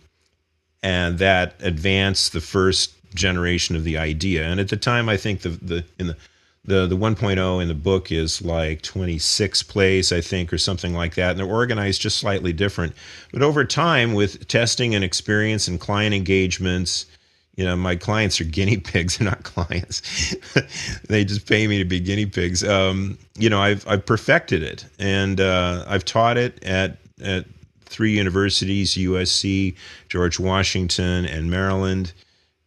and 0.84 1.20
that 1.20 1.56
advanced 1.60 2.34
the 2.34 2.42
first 2.42 2.94
generation 3.14 3.76
of 3.76 3.84
the 3.84 3.98
idea. 3.98 4.46
And 4.46 4.60
at 4.60 4.70
the 4.70 4.78
time, 4.78 5.10
I 5.10 5.18
think 5.18 5.42
the 5.42 5.50
the 5.50 5.84
in 6.00 6.08
the 6.08 6.18
the 6.68 6.86
the 6.86 6.98
1.0 6.98 7.62
in 7.62 7.68
the 7.68 7.74
book 7.74 8.12
is 8.12 8.42
like 8.42 8.82
26 8.82 9.64
place, 9.64 10.12
I 10.12 10.22
think, 10.22 10.54
or 10.54 10.58
something 10.58 10.94
like 10.94 11.16
that. 11.16 11.32
And 11.32 11.40
they're 11.40 11.48
organized 11.48 12.02
just 12.02 12.18
slightly 12.18 12.54
different. 12.54 12.94
But 13.32 13.42
over 13.42 13.66
time, 13.66 14.14
with 14.14 14.48
testing 14.48 14.94
and 14.94 15.04
experience 15.04 15.68
and 15.68 15.80
client 15.80 16.14
engagements, 16.14 17.06
you 17.56 17.64
know, 17.64 17.76
my 17.76 17.96
clients 17.96 18.40
are 18.42 18.44
guinea 18.44 18.78
pigs, 18.92 19.18
they're 19.18 19.30
not 19.30 19.44
clients. 19.44 20.36
they 21.08 21.24
just 21.24 21.48
pay 21.48 21.68
me 21.68 21.80
to 21.80 21.86
be 21.86 22.00
guinea 22.02 22.26
pigs. 22.26 22.64
Um, 22.64 23.18
you 23.38 23.50
know, 23.50 23.62
I've 23.62 23.88
I've 23.88 24.06
perfected 24.06 24.62
it, 24.62 24.86
and 25.00 25.40
uh, 25.40 25.86
I've 25.88 26.06
taught 26.06 26.38
it 26.38 26.62
at 26.66 26.98
at 27.24 27.46
three 27.86 28.12
universities: 28.12 28.96
USC, 28.96 29.74
George 30.10 30.38
Washington, 30.38 31.26
and 31.26 31.50
Maryland, 31.50 32.12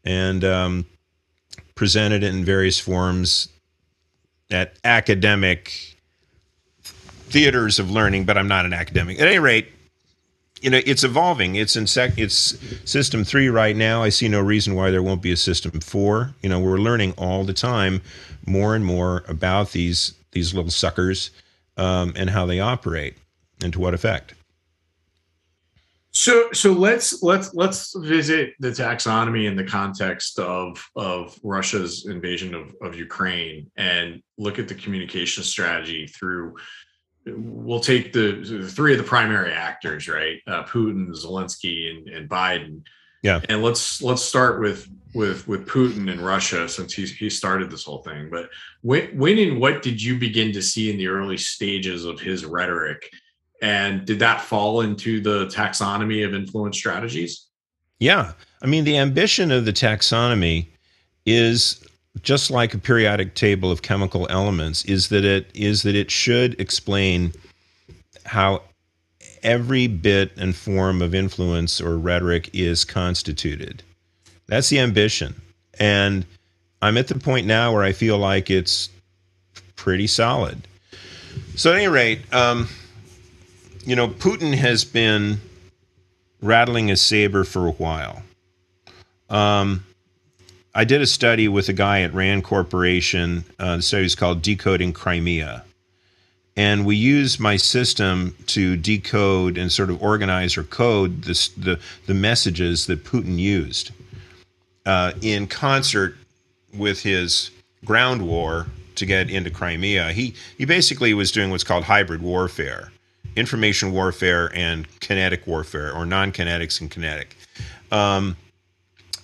and 0.05 0.43
um, 0.43 0.87
presented 1.75 2.25
it 2.25 2.35
in 2.35 2.47
various 2.47 2.81
forms 2.81 3.49
at 4.51 4.79
academic 4.85 5.97
theaters 6.83 7.79
of 7.79 7.91
learning. 7.91 8.25
But 8.25 8.39
I'm 8.39 8.49
not 8.49 8.65
an 8.65 8.73
academic. 8.73 9.21
At 9.21 9.29
any 9.29 9.39
rate, 9.39 9.69
you 10.61 10.71
know 10.71 10.81
it's 10.85 11.05
evolving 11.05 11.55
it's 11.57 11.77
in 11.77 11.87
sec 11.87 12.19
it's 12.19 12.57
system 12.85 13.25
three 13.25 13.49
right 13.49 13.77
now 13.77 14.03
i 14.03 14.09
see 14.09 14.29
no 14.29 14.41
reason 14.41 14.75
why 14.75 14.91
there 14.91 15.03
won't 15.03 15.23
be 15.23 15.33
a 15.33 15.37
system 15.37 15.81
four 15.81 16.35
you 16.43 16.49
know 16.49 16.61
we're 16.61 16.79
learning 16.79 17.13
all 17.17 17.45
the 17.45 17.53
time 17.53 18.03
more 18.47 18.75
and 18.75 18.85
more 18.85 19.25
about 19.27 19.73
these 19.73 20.15
these 20.33 20.55
little 20.55 20.71
suckers 20.71 21.31
um, 21.77 22.13
and 22.17 22.31
how 22.31 22.47
they 22.47 22.61
operate 22.61 23.17
and 23.63 23.73
to 23.73 23.81
what 23.81 23.95
effect 23.95 24.35
so 26.13 26.51
so 26.53 26.73
let's 26.73 27.23
let's 27.23 27.55
let's 27.55 27.95
visit 27.97 28.55
the 28.59 28.71
taxonomy 28.71 29.47
in 29.47 29.57
the 29.57 29.65
context 29.65 30.39
of 30.39 30.85
of 30.97 31.39
russia's 31.43 32.07
invasion 32.07 32.55
of, 32.55 32.75
of 32.83 32.97
ukraine 32.97 33.71
and 33.77 34.23
look 34.39 34.59
at 34.59 34.67
the 34.67 34.75
communication 34.75 35.45
strategy 35.45 36.07
through 36.07 36.55
we'll 37.27 37.81
take 37.81 38.13
the, 38.13 38.33
the, 38.33 38.69
three 38.69 38.93
of 38.93 38.99
the 38.99 39.05
primary 39.05 39.53
actors, 39.53 40.09
right? 40.09 40.41
Uh, 40.47 40.65
Putin, 40.65 41.09
Zelensky, 41.11 41.91
and, 41.91 42.09
and 42.09 42.29
Biden. 42.29 42.83
Yeah. 43.23 43.41
And 43.49 43.63
let's 43.63 44.01
let's 44.01 44.23
start 44.23 44.61
with 44.61 44.89
with 45.15 45.47
with 45.47 45.67
Putin 45.67 46.11
and 46.11 46.23
Russia 46.23 46.67
since 46.69 46.95
he 46.95 47.05
he 47.05 47.29
started 47.29 47.71
this 47.71 47.85
whole 47.85 48.03
thing. 48.03 48.31
But 48.31 48.49
when 48.81 49.17
when 49.19 49.39
and 49.39 49.61
what 49.61 49.83
did 49.83 50.03
you 50.03 50.19
begin 50.19 50.53
to 50.53 50.63
see 50.63 50.91
in 50.91 50.97
the 50.97 51.09
early 51.09 51.37
stages 51.37 52.07
of 52.07 52.19
his 52.19 52.47
rhetoric? 52.47 53.11
And 53.63 54.07
did 54.07 54.19
that 54.21 54.41
fall 54.41 54.81
into 54.81 55.21
the 55.21 55.47
taxonomy 55.47 56.25
of 56.25 56.35
influence 56.35 56.77
strategies? 56.77 57.47
Yeah. 57.99 58.33
I 58.63 58.67
mean, 58.67 58.85
the 58.85 58.97
ambition 58.97 59.51
of 59.51 59.65
the 59.65 59.73
taxonomy 59.73 60.67
is 61.27 61.85
just 62.23 62.51
like 62.51 62.75
a 62.75 62.79
periodic 62.79 63.35
table 63.35 63.71
of 63.71 63.83
chemical 63.83 64.27
elements, 64.31 64.85
is 64.87 65.09
that 65.09 65.25
it 65.25 65.51
is 65.55 65.83
that 65.83 65.95
it 65.95 66.11
should 66.11 66.59
explain 66.61 67.33
how 68.25 68.63
every 69.43 69.87
bit 69.87 70.33
and 70.37 70.55
form 70.55 71.03
of 71.03 71.15
influence 71.15 71.81
or 71.81 71.97
rhetoric 71.97 72.51
is 72.53 72.85
constituted. 72.85 73.83
That's 74.47 74.69
the 74.69 74.81
ambition. 74.81 75.41
And 75.79 76.27
I'm 76.83 76.99
at 76.99 77.09
the 77.09 77.19
point 77.19 77.47
now 77.47 77.73
where 77.73 77.85
I 77.85 77.93
feel 77.93 78.19
like 78.19 78.51
it's 78.51 78.91
pretty 79.77 80.07
solid. 80.07 80.67
So, 81.55 81.71
at 81.71 81.77
any 81.77 81.89
rate, 81.89 82.21
um, 82.33 82.69
you 83.85 83.97
know, 83.97 84.09
Putin 84.09 84.55
has 84.55 84.85
been 84.85 85.41
rattling 86.43 86.89
his 86.89 87.01
saber 87.01 87.45
for 87.45 87.67
a 87.67 87.73
while. 87.73 88.23
Um, 89.29 89.85
I 90.75 90.85
did 90.85 91.01
a 91.01 91.07
study 91.07 91.49
with 91.49 91.69
a 91.69 91.73
guy 91.73 92.03
at 92.03 92.15
Rand 92.15 92.45
Corporation. 92.45 93.45
Uh, 93.59 93.77
the 93.77 93.83
study 93.83 94.05
is 94.05 94.15
called 94.15 94.43
Decoding 94.43 94.93
Crimea. 94.93 95.65
And 96.57 96.85
we 96.85 96.97
used 96.97 97.41
my 97.41 97.57
system 97.57 98.37
to 98.49 98.77
decode 98.77 99.57
and 99.57 99.71
sort 99.71 99.89
of 99.89 100.03
organize 100.03 100.57
or 100.57 100.65
code 100.65 101.23
this, 101.23 101.49
the, 101.49 101.79
the 102.07 102.15
messages 102.15 102.87
that 102.87 103.05
Putin 103.05 103.39
used 103.39 103.93
uh, 104.85 105.13
in 105.23 105.47
concert 105.47 106.17
with 106.75 107.03
his 107.03 107.51
ground 107.85 108.27
war 108.27 108.67
to 108.97 109.07
get 109.07 109.31
into 109.31 109.51
Crimea. 109.51 110.13
He, 110.13 110.35
he 110.59 110.65
basically 110.65 111.15
was 111.15 111.33
doing 111.33 111.51
what's 111.51 111.65
called 111.65 111.85
hybrid 111.85 112.21
warfare 112.21 112.93
information 113.37 113.93
warfare 113.93 114.51
and 114.55 114.87
kinetic 115.01 115.47
warfare, 115.47 115.93
or 115.93 116.07
non 116.07 116.33
kinetics 116.33 116.81
and 116.81 116.91
kinetic. 116.91 117.37
Um, 117.91 118.37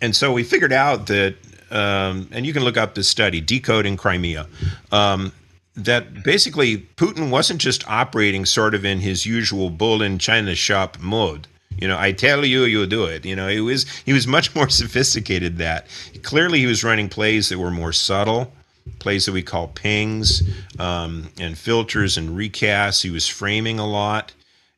and 0.01 0.15
so 0.15 0.33
we 0.33 0.43
figured 0.43 0.73
out 0.73 1.07
that, 1.07 1.37
um, 1.71 2.29
and 2.33 2.47
you 2.47 2.53
can 2.53 2.63
look 2.63 2.77
up 2.77 2.95
this 2.95 3.09
study, 3.09 3.41
Decoding 3.41 3.97
Crimea, 3.97 4.47
um, 4.93 5.33
that 5.75 6.23
basically 6.23 6.79
Putin 6.97 7.31
wasn't 7.31 7.61
just 7.61 7.89
operating 7.89 8.45
sort 8.45 8.75
of 8.75 8.85
in 8.85 9.01
his 9.01 9.27
usual 9.27 9.71
bull 9.71 10.03
in 10.03 10.19
China 10.19 10.55
shop 10.55 10.99
mode. 11.01 11.47
You 11.79 11.89
know, 11.89 11.99
I 11.99 12.13
tell 12.13 12.45
you, 12.45 12.65
you 12.65 12.87
do 12.87 13.05
it. 13.05 13.27
You 13.27 13.37
know, 13.37 13.49
he 13.49 13.61
was 13.61 13.87
he 14.05 14.13
was 14.13 14.27
much 14.27 14.55
more 14.55 14.69
sophisticated. 14.83 15.59
That 15.59 15.87
clearly 16.23 16.61
he 16.61 16.67
was 16.67 16.83
running 16.83 17.09
plays 17.09 17.51
that 17.51 17.59
were 17.59 17.71
more 17.71 17.93
subtle, 17.93 18.53
plays 18.99 19.27
that 19.27 19.33
we 19.33 19.43
call 19.43 19.69
pings 19.69 20.43
um, 20.79 21.31
and 21.39 21.57
filters 21.57 22.17
and 22.17 22.31
recasts. 22.31 23.03
He 23.03 23.11
was 23.11 23.27
framing 23.27 23.79
a 23.79 23.87
lot, 23.87 24.33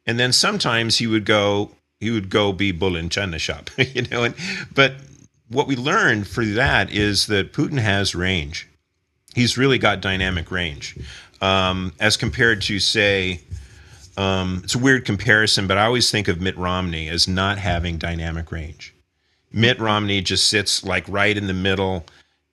and 0.07 0.19
then 0.19 0.33
sometimes 0.33 0.99
he 0.99 1.07
would 1.07 1.25
go 1.25 1.71
he 2.01 2.11
would 2.11 2.31
go 2.31 2.53
be 2.53 2.73
bull 2.73 2.97
in 2.97 3.09
China 3.09 3.39
shop. 3.39 3.71
You 3.79 4.03
know, 4.03 4.25
and 4.25 4.35
but 4.75 4.95
what 5.49 5.67
we 5.67 5.77
learned 5.77 6.29
for 6.29 6.45
that 6.45 6.91
is 6.93 7.27
that 7.27 7.53
Putin 7.53 7.79
has 7.79 8.15
range. 8.15 8.69
He's 9.35 9.57
really 9.57 9.79
got 9.79 10.01
dynamic 10.01 10.51
range, 10.51 10.97
um, 11.41 11.93
as 12.01 12.17
compared 12.17 12.63
to 12.63 12.79
say. 12.79 13.41
Um, 14.17 14.63
it's 14.65 14.75
a 14.75 14.79
weird 14.79 15.05
comparison, 15.05 15.69
but 15.69 15.79
I 15.79 15.85
always 15.85 16.11
think 16.11 16.27
of 16.27 16.41
Mitt 16.41 16.57
Romney 16.57 17.09
as 17.09 17.29
not 17.29 17.57
having 17.57 17.99
dynamic 17.99 18.51
range. 18.51 18.93
Mitt 19.53 19.79
Romney 19.79 20.21
just 20.21 20.49
sits 20.49 20.85
like 20.85 21.05
right 21.09 21.37
in 21.37 21.47
the 21.47 21.55
middle 21.55 22.05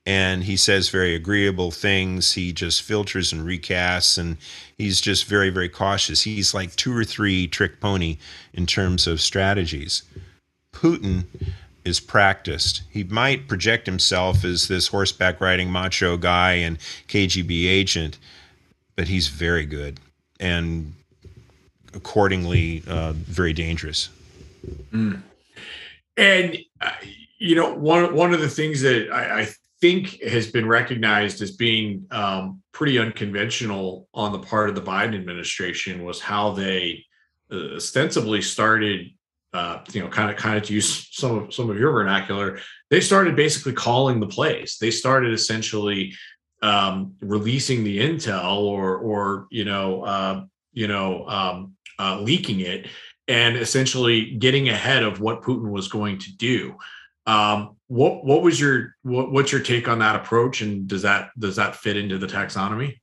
and 0.06 0.44
he 0.44 0.56
says 0.56 0.90
very 0.90 1.16
agreeable 1.16 1.72
things. 1.72 2.34
He 2.34 2.54
just 2.54 2.84
filters 2.84 3.34
and 3.34 3.42
recasts, 3.42 4.18
and 4.18 4.38
he's 4.78 5.02
just 5.02 5.26
very, 5.26 5.50
very 5.50 5.70
cautious. 5.70 6.22
He's 6.22 6.54
like 6.54 6.76
two 6.76 6.96
or 6.96 7.04
three 7.04 7.48
trick 7.48 7.80
pony 7.80 8.18
in 8.54 8.66
terms 8.66 9.08
of 9.08 9.20
strategies. 9.20 10.04
Putin 10.72 11.26
is 11.84 12.00
practiced. 12.00 12.84
He 12.90 13.04
might 13.04 13.48
project 13.48 13.86
himself 13.86 14.44
as 14.44 14.68
this 14.68 14.88
horseback 14.88 15.42
riding 15.42 15.72
macho 15.72 16.18
guy 16.18 16.54
and 16.54 16.78
KGB 17.08 17.68
agent, 17.68 18.18
but 18.96 19.08
he's 19.08 19.28
very 19.28 19.66
good 19.66 20.00
and 20.40 20.94
accordingly 21.94 22.84
uh, 22.88 23.14
very 23.14 23.54
dangerous. 23.54 24.10
Mm. 24.92 25.22
And 26.18 26.58
uh, 26.82 26.92
you 27.38 27.56
know, 27.56 27.74
one 27.74 28.14
one 28.16 28.34
of 28.34 28.42
the 28.42 28.50
things 28.50 28.82
that 28.82 29.10
I, 29.12 29.42
I 29.42 29.48
think 29.82 30.22
has 30.22 30.52
been 30.52 30.68
recognized 30.68 31.42
as 31.42 31.52
being 31.52 32.06
um, 32.12 32.62
pretty 32.72 32.98
unconventional 32.98 34.08
on 34.14 34.32
the 34.32 34.40
part 34.40 34.70
of 34.70 34.76
the 34.76 34.82
Biden 34.82 35.16
administration 35.16 36.04
was 36.04 36.22
how 36.22 36.52
they 36.52 37.04
uh, 37.52 37.76
ostensibly 37.76 38.42
started 38.42 39.12
uh, 39.56 39.82
you 39.94 40.02
know, 40.02 40.10
kind 40.10 40.30
of 40.30 40.36
kind 40.36 40.58
of 40.58 40.64
to 40.64 40.74
use 40.74 41.08
some 41.12 41.38
of 41.38 41.54
some 41.54 41.70
of 41.70 41.80
your 41.80 41.94
vernacular, 41.94 42.60
they 42.90 43.00
started 43.00 43.38
basically 43.38 43.72
calling 43.72 44.20
the 44.20 44.28
plays. 44.28 44.78
They 44.82 44.92
started 44.92 45.34
essentially 45.34 46.14
um, 46.62 47.14
releasing 47.22 47.86
the 47.86 48.00
intel 48.00 48.64
or 48.64 48.98
or 48.98 49.48
you 49.50 49.64
know 49.64 50.04
uh, 50.04 50.44
you 50.74 50.88
know 50.88 51.26
um, 51.28 51.74
uh, 51.98 52.20
leaking 52.20 52.60
it 52.60 52.88
and 53.30 53.56
essentially 53.56 54.36
getting 54.36 54.68
ahead 54.68 55.04
of 55.04 55.22
what 55.22 55.42
Putin 55.42 55.72
was 55.72 55.88
going 55.88 56.20
to 56.20 56.36
do. 56.36 56.76
Um, 57.26 57.75
what 57.88 58.26
what 58.26 58.42
was 58.42 58.60
your 58.60 58.96
what, 59.04 59.32
what's 59.32 59.52
your 59.52 59.62
take 59.62 59.88
on 59.88 60.00
that 60.00 60.16
approach, 60.16 60.62
and 60.62 60.88
does 60.88 61.02
that 61.04 61.32
does 61.38 61.56
that 61.56 61.76
fit 61.76 61.98
into 61.98 62.18
the 62.18 62.28
taxonomy? 62.28 62.98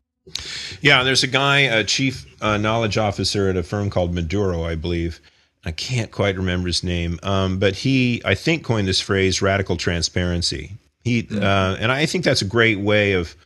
Yeah, 0.81 1.03
there's 1.03 1.25
a 1.25 1.29
guy, 1.29 1.61
a 1.61 1.83
chief 1.83 2.27
uh, 2.41 2.57
knowledge 2.57 2.97
officer 2.97 3.49
at 3.49 3.57
a 3.57 3.63
firm 3.63 3.91
called 3.91 4.15
Maduro, 4.15 4.63
I 4.63 4.77
believe, 4.77 5.21
I 5.65 5.71
can't 5.71 6.11
quite 6.11 6.37
remember 6.37 6.67
his 6.67 6.83
name, 6.83 7.21
um, 7.23 7.59
but 7.59 7.77
he, 7.77 8.21
I 8.25 8.35
think, 8.35 8.65
coined 8.65 8.89
this 8.89 9.01
phrase 9.01 9.41
"radical 9.41 9.77
transparency." 9.77 10.73
He, 11.05 11.23
mm-hmm. 11.23 11.43
uh, 11.43 11.77
and 11.79 11.93
I 11.93 12.07
think 12.07 12.25
that's 12.25 12.43
a 12.43 12.47
great 12.47 12.81
way 12.81 13.13
of 13.13 13.37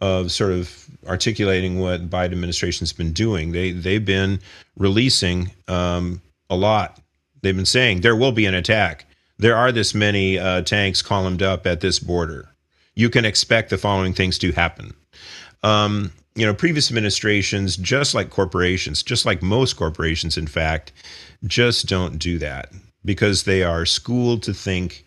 of 0.00 0.30
sort 0.30 0.52
of 0.52 0.86
articulating 1.06 1.80
what 1.80 2.08
Biden 2.10 2.32
administration's 2.32 2.92
been 2.92 3.12
doing. 3.12 3.52
They 3.52 3.72
they've 3.72 4.04
been 4.04 4.40
releasing 4.76 5.50
um, 5.66 6.22
a 6.48 6.56
lot. 6.56 7.00
They've 7.42 7.56
been 7.56 7.66
saying 7.66 8.02
there 8.02 8.16
will 8.16 8.32
be 8.32 8.46
an 8.46 8.54
attack. 8.54 9.06
There 9.44 9.58
are 9.58 9.72
this 9.72 9.94
many 9.94 10.38
uh, 10.38 10.62
tanks 10.62 11.02
columned 11.02 11.42
up 11.42 11.66
at 11.66 11.82
this 11.82 11.98
border. 11.98 12.48
You 12.94 13.10
can 13.10 13.26
expect 13.26 13.68
the 13.68 13.76
following 13.76 14.14
things 14.14 14.38
to 14.38 14.52
happen. 14.52 14.94
Um, 15.62 16.12
you 16.34 16.46
know, 16.46 16.54
previous 16.54 16.90
administrations, 16.90 17.76
just 17.76 18.14
like 18.14 18.30
corporations, 18.30 19.02
just 19.02 19.26
like 19.26 19.42
most 19.42 19.76
corporations, 19.76 20.38
in 20.38 20.46
fact, 20.46 20.92
just 21.46 21.84
don't 21.84 22.16
do 22.16 22.38
that 22.38 22.72
because 23.04 23.42
they 23.42 23.62
are 23.62 23.84
schooled 23.84 24.42
to 24.44 24.54
think 24.54 25.04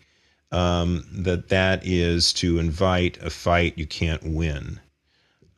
um, 0.52 1.04
that 1.12 1.48
that 1.48 1.84
is 1.84 2.32
to 2.34 2.60
invite 2.60 3.20
a 3.20 3.30
fight 3.30 3.76
you 3.76 3.88
can't 3.88 4.22
win. 4.22 4.78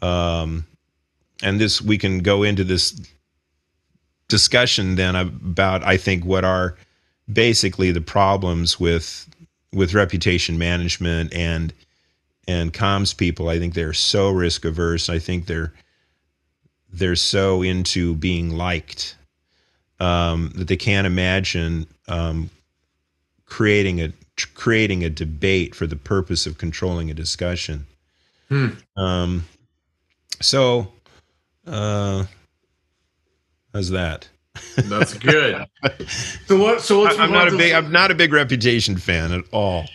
Um, 0.01 0.67
and 1.43 1.61
this, 1.61 1.83
we 1.83 1.99
can 1.99 2.21
go 2.21 2.45
into 2.45 2.65
this 2.65 2.99
discussion 4.29 4.95
then 4.95 5.17
about, 5.17 5.85
I 5.85 5.99
think, 5.99 6.25
what 6.25 6.47
are 6.47 6.79
basically 7.33 7.93
the 7.93 8.01
problems 8.01 8.79
with 8.79 9.29
with 9.73 9.95
reputation 9.95 10.59
management 10.59 11.33
and 11.33 11.73
and 12.49 12.73
comms 12.73 13.17
people. 13.17 13.49
I 13.49 13.59
think 13.59 13.75
they're 13.75 13.93
so 13.93 14.31
risk 14.31 14.65
averse. 14.65 15.09
I 15.09 15.19
think 15.19 15.47
they're 15.47 15.73
they're 16.93 17.17
so 17.17 17.63
into 17.63 18.15
being 18.17 18.51
liked 18.51 19.17
um, 20.01 20.53
that 20.57 20.69
they 20.69 20.77
can't 20.77 21.07
imagine 21.07 21.87
um, 22.09 22.51
creating 23.47 24.01
a 24.01 24.13
creating 24.55 25.05
a 25.05 25.11
debate 25.11 25.75
for 25.75 25.87
the 25.87 25.97
purpose 25.97 26.47
of 26.47 26.59
controlling 26.59 27.11
a 27.11 27.15
discussion. 27.15 27.87
Hmm. 28.49 28.69
Um, 28.97 29.45
so, 30.41 30.93
uh, 31.67 32.25
how's 33.73 33.91
that? 33.91 34.29
That's 34.77 35.15
good. 35.15 35.65
so 36.47 36.59
what? 36.59 36.81
So 36.81 37.03
let's 37.03 37.19
I'm 37.19 37.33
not 37.33 37.49
a 37.49 37.57
big. 37.57 37.73
I'm 37.73 37.93
not 37.93 38.11
a 38.11 38.15
big 38.15 38.33
reputation 38.33 38.97
fan 38.97 39.33
at 39.33 39.45
all. 39.53 39.87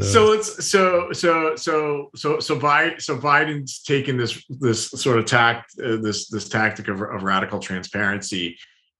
So 0.00 0.32
it's 0.32 0.66
so 0.66 1.12
so 1.12 1.56
so 1.56 2.10
so 2.14 2.38
so 2.38 2.58
Biden 2.58 3.00
so 3.00 3.16
Biden's 3.16 3.82
taking 3.82 4.18
this 4.18 4.44
this 4.48 4.90
sort 4.90 5.18
of 5.18 5.24
tact 5.24 5.72
uh, 5.82 5.96
this 5.96 6.28
this 6.28 6.48
tactic 6.48 6.88
of, 6.88 7.00
of 7.00 7.22
radical 7.22 7.60
transparency, 7.60 8.58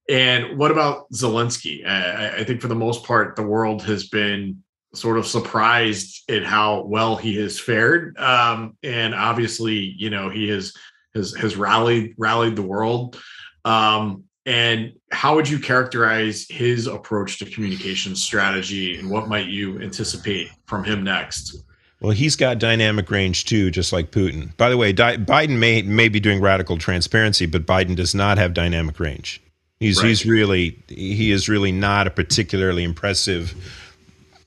and 0.09 0.57
what 0.57 0.71
about 0.71 1.11
Zelensky? 1.13 1.87
I, 1.87 2.39
I 2.39 2.45
think 2.45 2.63
for 2.63 2.69
the 2.69 2.75
most 2.75 3.05
part, 3.05 3.37
the 3.37 3.43
world 3.43 3.83
has 3.83 4.09
been 4.09 4.63
sort 4.95 5.19
of 5.19 5.27
surprised 5.27 6.31
at 6.31 6.45
how 6.45 6.85
well 6.85 7.17
he 7.17 7.37
has 7.43 7.61
fared, 7.61 8.17
um, 8.17 8.79
and 8.83 9.15
obviously, 9.15 9.95
you 9.99 10.09
know, 10.09 10.31
he 10.31 10.49
has 10.49 10.73
has 11.15 11.35
has 11.35 11.57
rallied 11.57 12.15
rallied 12.17 12.57
the 12.57 12.63
world. 12.63 13.21
Um, 13.67 14.25
and 14.47 14.93
how 15.11 15.35
would 15.35 15.49
you 15.49 15.59
characterize 15.59 16.47
his 16.49 16.87
approach 16.87 17.39
to 17.41 17.47
communication 17.47 18.15
strategy 18.15 18.97
and 18.97 19.11
what 19.11 19.29
might 19.29 19.47
you 19.47 19.81
anticipate 19.81 20.51
from 20.67 20.85
him 20.85 21.03
next? 21.03 21.65
Well, 22.01 22.13
he's 22.13 22.37
got 22.37 22.59
dynamic 22.59 23.11
range 23.11 23.47
too, 23.47 23.71
just 23.71 23.93
like 23.93 24.13
Putin. 24.13 24.57
By 24.57 24.71
the 24.71 24.77
way, 24.77 24.93
Di- 24.93 25.17
Biden 25.17 25.59
may 25.59 25.83
may 25.83 26.09
be 26.09 26.21
doing 26.21 26.41
radical 26.41 26.79
transparency, 26.79 27.47
but 27.47 27.67
Biden 27.67 27.97
does 27.97 28.15
not 28.15 28.39
have 28.39 28.55
dynamic 28.55 29.01
range. 29.01 29.43
He's 29.81 29.99
right. 29.99 30.09
he's 30.09 30.25
really 30.25 30.79
he 30.89 31.33
is 31.33 31.49
really 31.49 31.73
not 31.73 32.07
a 32.07 32.11
particularly 32.11 32.85
impressive. 32.85 33.55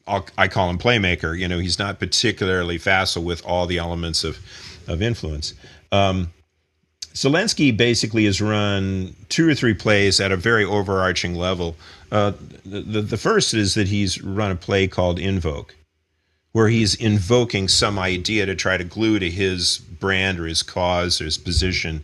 I'll, 0.07 0.25
i 0.37 0.47
call 0.47 0.69
him 0.69 0.77
playmaker. 0.77 1.37
You 1.37 1.47
know, 1.47 1.59
he's 1.59 1.77
not 1.77 1.99
particularly 1.99 2.77
facile 2.77 3.23
with 3.23 3.45
all 3.45 3.65
the 3.65 3.79
elements 3.79 4.23
of 4.23 4.37
of 4.87 5.01
influence. 5.01 5.55
Um, 5.91 6.31
Zelensky 7.13 7.75
basically 7.75 8.25
has 8.25 8.41
run 8.41 9.15
two 9.29 9.47
or 9.47 9.55
three 9.55 9.73
plays 9.73 10.19
at 10.19 10.31
a 10.31 10.37
very 10.37 10.63
overarching 10.63 11.35
level. 11.35 11.75
Uh, 12.11 12.33
the, 12.65 13.01
the 13.01 13.17
first 13.17 13.53
is 13.53 13.73
that 13.73 13.87
he's 13.87 14.21
run 14.21 14.51
a 14.51 14.55
play 14.55 14.87
called 14.87 15.19
Invoke, 15.19 15.75
where 16.51 16.69
he's 16.69 16.95
invoking 16.95 17.67
some 17.67 17.99
idea 17.99 18.45
to 18.45 18.55
try 18.55 18.77
to 18.77 18.83
glue 18.83 19.19
to 19.19 19.29
his 19.29 19.79
brand 19.79 20.39
or 20.39 20.45
his 20.45 20.63
cause 20.63 21.19
or 21.19 21.25
his 21.25 21.37
position. 21.37 22.03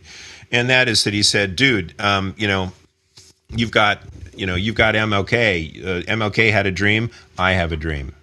And 0.52 0.68
that 0.70 0.88
is 0.88 1.04
that 1.04 1.14
he 1.14 1.22
said, 1.22 1.56
dude, 1.56 1.94
um, 2.00 2.34
you 2.36 2.46
know, 2.46 2.72
you've 3.48 3.70
got, 3.70 4.00
you 4.36 4.46
know, 4.46 4.54
you've 4.54 4.76
got 4.76 4.94
MLK. 4.94 5.84
Uh, 5.84 6.02
MLK 6.02 6.52
had 6.52 6.66
a 6.66 6.70
dream. 6.70 7.10
I 7.38 7.52
have 7.52 7.72
a 7.72 7.76
dream. 7.76 8.14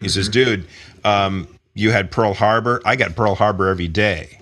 He 0.00 0.06
mm-hmm. 0.06 0.12
says, 0.12 0.28
dude, 0.28 0.66
um, 1.04 1.46
you 1.74 1.90
had 1.90 2.10
Pearl 2.10 2.34
Harbor. 2.34 2.80
I 2.84 2.96
got 2.96 3.14
Pearl 3.14 3.34
Harbor 3.34 3.68
every 3.68 3.88
day. 3.88 4.38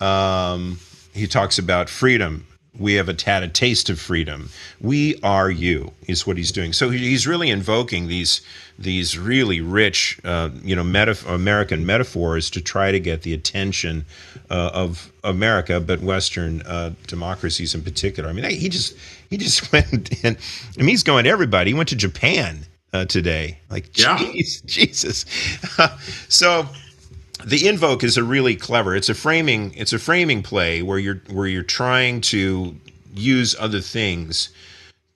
Um, 0.00 0.78
he 1.12 1.26
talks 1.26 1.58
about 1.58 1.88
freedom. 1.88 2.46
We 2.78 2.94
have 2.94 3.08
a, 3.08 3.16
had 3.24 3.42
a 3.42 3.48
taste 3.48 3.90
of 3.90 4.00
freedom. 4.00 4.48
We 4.80 5.20
are 5.22 5.50
you 5.50 5.92
is 6.08 6.26
what 6.26 6.38
he's 6.38 6.52
doing. 6.52 6.72
So 6.72 6.88
he's 6.88 7.26
really 7.26 7.50
invoking 7.50 8.08
these 8.08 8.40
these 8.78 9.18
really 9.18 9.60
rich, 9.60 10.18
uh, 10.24 10.48
you 10.64 10.74
know, 10.74 10.82
metaf- 10.82 11.28
American 11.32 11.84
metaphors 11.84 12.48
to 12.50 12.60
try 12.60 12.90
to 12.90 12.98
get 12.98 13.22
the 13.22 13.34
attention 13.34 14.06
uh, 14.50 14.70
of 14.72 15.12
America, 15.22 15.78
but 15.80 16.00
Western 16.00 16.62
uh, 16.62 16.92
democracies 17.06 17.74
in 17.74 17.82
particular. 17.82 18.30
I 18.30 18.32
mean, 18.32 18.48
he 18.50 18.70
just 18.70 18.96
he 19.28 19.36
just 19.36 19.70
went 19.72 20.24
and 20.24 20.36
I 20.76 20.80
mean, 20.80 20.88
he's 20.88 21.02
going 21.02 21.24
to 21.24 21.30
everybody. 21.30 21.70
He 21.70 21.74
went 21.74 21.90
to 21.90 21.96
Japan 21.96 22.66
uh, 22.92 23.04
today. 23.04 23.58
Like, 23.70 23.96
yeah. 23.98 24.18
Jesus. 24.66 25.24
so 26.28 26.66
the 27.46 27.68
invoke 27.68 28.02
is 28.04 28.16
a 28.16 28.24
really 28.24 28.56
clever. 28.56 28.94
It's 28.94 29.08
a 29.08 29.14
framing. 29.14 29.74
It's 29.74 29.92
a 29.92 29.98
framing 29.98 30.42
play 30.42 30.82
where 30.82 30.98
you're 30.98 31.22
where 31.30 31.46
you're 31.46 31.62
trying 31.62 32.20
to 32.22 32.76
use 33.14 33.54
other 33.58 33.80
things 33.80 34.50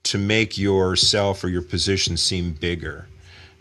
to 0.04 0.18
make 0.18 0.56
yourself 0.56 1.42
or 1.42 1.48
your 1.48 1.62
position 1.62 2.16
seem 2.16 2.52
bigger. 2.52 3.06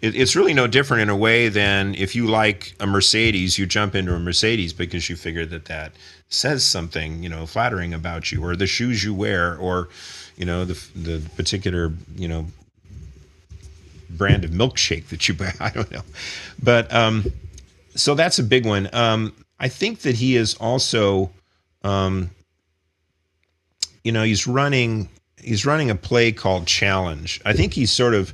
It, 0.01 0.15
it's 0.15 0.35
really 0.35 0.53
no 0.53 0.67
different 0.67 1.01
in 1.01 1.09
a 1.09 1.15
way 1.15 1.49
than 1.49 1.95
if 1.95 2.15
you 2.15 2.27
like 2.27 2.75
a 2.79 2.85
Mercedes, 2.85 3.57
you 3.57 3.65
jump 3.65 3.95
into 3.95 4.13
a 4.13 4.19
Mercedes 4.19 4.73
because 4.73 5.09
you 5.09 5.15
figure 5.15 5.45
that 5.47 5.65
that 5.65 5.93
says 6.29 6.63
something, 6.63 7.23
you 7.23 7.29
know, 7.29 7.45
flattering 7.45 7.93
about 7.93 8.31
you, 8.31 8.43
or 8.43 8.55
the 8.55 8.67
shoes 8.67 9.03
you 9.03 9.13
wear, 9.13 9.57
or 9.57 9.89
you 10.37 10.45
know, 10.45 10.65
the 10.65 10.73
the 10.95 11.27
particular 11.35 11.91
you 12.15 12.27
know 12.27 12.45
brand 14.09 14.45
of 14.45 14.51
milkshake 14.51 15.07
that 15.07 15.27
you 15.27 15.33
buy. 15.33 15.53
I 15.59 15.69
don't 15.69 15.91
know, 15.91 16.03
but 16.61 16.93
um, 16.93 17.31
so 17.95 18.13
that's 18.13 18.39
a 18.39 18.43
big 18.43 18.65
one. 18.65 18.89
Um, 18.93 19.33
I 19.59 19.69
think 19.69 20.01
that 20.01 20.15
he 20.15 20.35
is 20.35 20.55
also, 20.55 21.31
um, 21.83 22.29
you 24.03 24.11
know, 24.11 24.23
he's 24.23 24.45
running 24.45 25.09
he's 25.41 25.65
running 25.65 25.89
a 25.89 25.95
play 25.95 26.31
called 26.31 26.67
Challenge. 26.67 27.41
I 27.45 27.53
think 27.53 27.73
he's 27.73 27.91
sort 27.91 28.13
of 28.13 28.33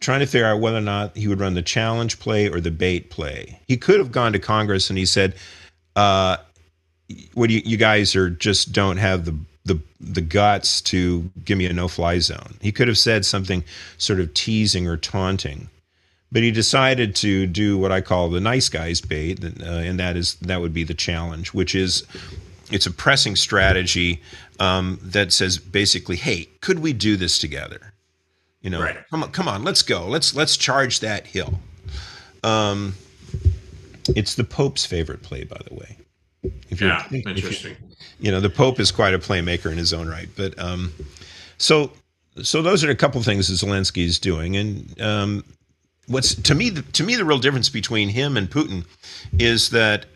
trying 0.00 0.20
to 0.20 0.26
figure 0.26 0.46
out 0.46 0.60
whether 0.60 0.78
or 0.78 0.82
not 0.82 1.16
he 1.16 1.28
would 1.28 1.40
run 1.40 1.54
the 1.54 1.62
challenge 1.62 2.18
play 2.18 2.48
or 2.48 2.60
the 2.60 2.70
bait 2.70 3.10
play. 3.10 3.60
He 3.68 3.76
could 3.76 3.98
have 3.98 4.10
gone 4.12 4.32
to 4.32 4.38
Congress 4.38 4.90
and 4.90 4.98
he 4.98 5.06
said, 5.06 5.34
uh, 5.96 6.38
"What 7.34 7.50
you, 7.50 7.62
you 7.64 7.76
guys 7.76 8.16
are 8.16 8.30
just 8.30 8.72
don't 8.72 8.98
have 8.98 9.24
the." 9.24 9.36
The, 9.66 9.80
the 9.98 10.20
guts 10.20 10.82
to 10.82 11.30
give 11.46 11.56
me 11.56 11.64
a 11.64 11.72
no 11.72 11.88
fly 11.88 12.18
zone. 12.18 12.58
He 12.60 12.70
could 12.70 12.86
have 12.86 12.98
said 12.98 13.24
something 13.24 13.64
sort 13.96 14.20
of 14.20 14.34
teasing 14.34 14.86
or 14.86 14.98
taunting 14.98 15.70
but 16.34 16.42
he 16.42 16.50
decided 16.50 17.14
to 17.14 17.46
do 17.46 17.78
what 17.78 17.92
I 17.92 18.00
call 18.00 18.28
the 18.28 18.40
nice 18.40 18.68
guys 18.68 19.00
bait, 19.00 19.42
uh, 19.44 19.64
and 19.64 20.00
that 20.00 20.16
is 20.16 20.34
that 20.42 20.60
would 20.60 20.74
be 20.74 20.82
the 20.82 20.92
challenge, 20.92 21.54
which 21.54 21.76
is 21.76 22.02
it's 22.72 22.86
a 22.86 22.90
pressing 22.90 23.36
strategy 23.36 24.20
um, 24.58 24.98
that 25.00 25.32
says 25.32 25.58
basically, 25.58 26.16
hey, 26.16 26.48
could 26.60 26.80
we 26.80 26.92
do 26.92 27.16
this 27.16 27.38
together? 27.38 27.94
You 28.62 28.70
know, 28.70 28.82
right. 28.82 28.96
come 29.10 29.22
on, 29.22 29.30
come 29.30 29.46
on, 29.46 29.62
let's 29.62 29.82
go, 29.82 30.08
let's 30.08 30.34
let's 30.34 30.56
charge 30.56 30.98
that 31.00 31.28
hill. 31.28 31.60
Um, 32.42 32.96
it's 34.08 34.34
the 34.34 34.44
Pope's 34.44 34.84
favorite 34.84 35.22
play, 35.22 35.44
by 35.44 35.60
the 35.68 35.74
way. 35.74 35.98
If 36.68 36.80
yeah, 36.80 37.06
interesting. 37.12 37.76
You, 37.80 37.96
you, 38.18 38.30
know, 38.32 38.40
the 38.40 38.50
Pope 38.50 38.80
is 38.80 38.90
quite 38.90 39.14
a 39.14 39.20
playmaker 39.20 39.70
in 39.70 39.78
his 39.78 39.92
own 39.92 40.08
right, 40.08 40.28
but 40.36 40.58
um, 40.58 40.92
so 41.58 41.92
so 42.42 42.60
those 42.60 42.82
are 42.82 42.90
a 42.90 42.96
couple 42.96 43.22
things 43.22 43.46
that 43.46 43.64
Zelensky 43.64 44.04
is 44.04 44.18
doing, 44.18 44.56
and 44.56 45.00
um, 45.00 45.44
what's 46.06 46.34
to 46.34 46.54
me 46.54 46.70
to 46.70 47.02
me 47.02 47.16
the 47.16 47.24
real 47.24 47.38
difference 47.38 47.68
between 47.68 48.10
him 48.10 48.36
and 48.36 48.50
Putin 48.50 48.84
is 49.38 49.70
that 49.70 50.06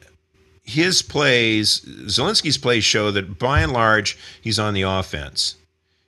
his 0.62 1.02
plays 1.02 1.80
Zelensky's 1.80 2.58
plays 2.58 2.84
show 2.84 3.10
that 3.10 3.38
by 3.38 3.60
and 3.60 3.72
large 3.72 4.18
he's 4.40 4.58
on 4.58 4.74
the 4.74 4.82
offense. 4.82 5.56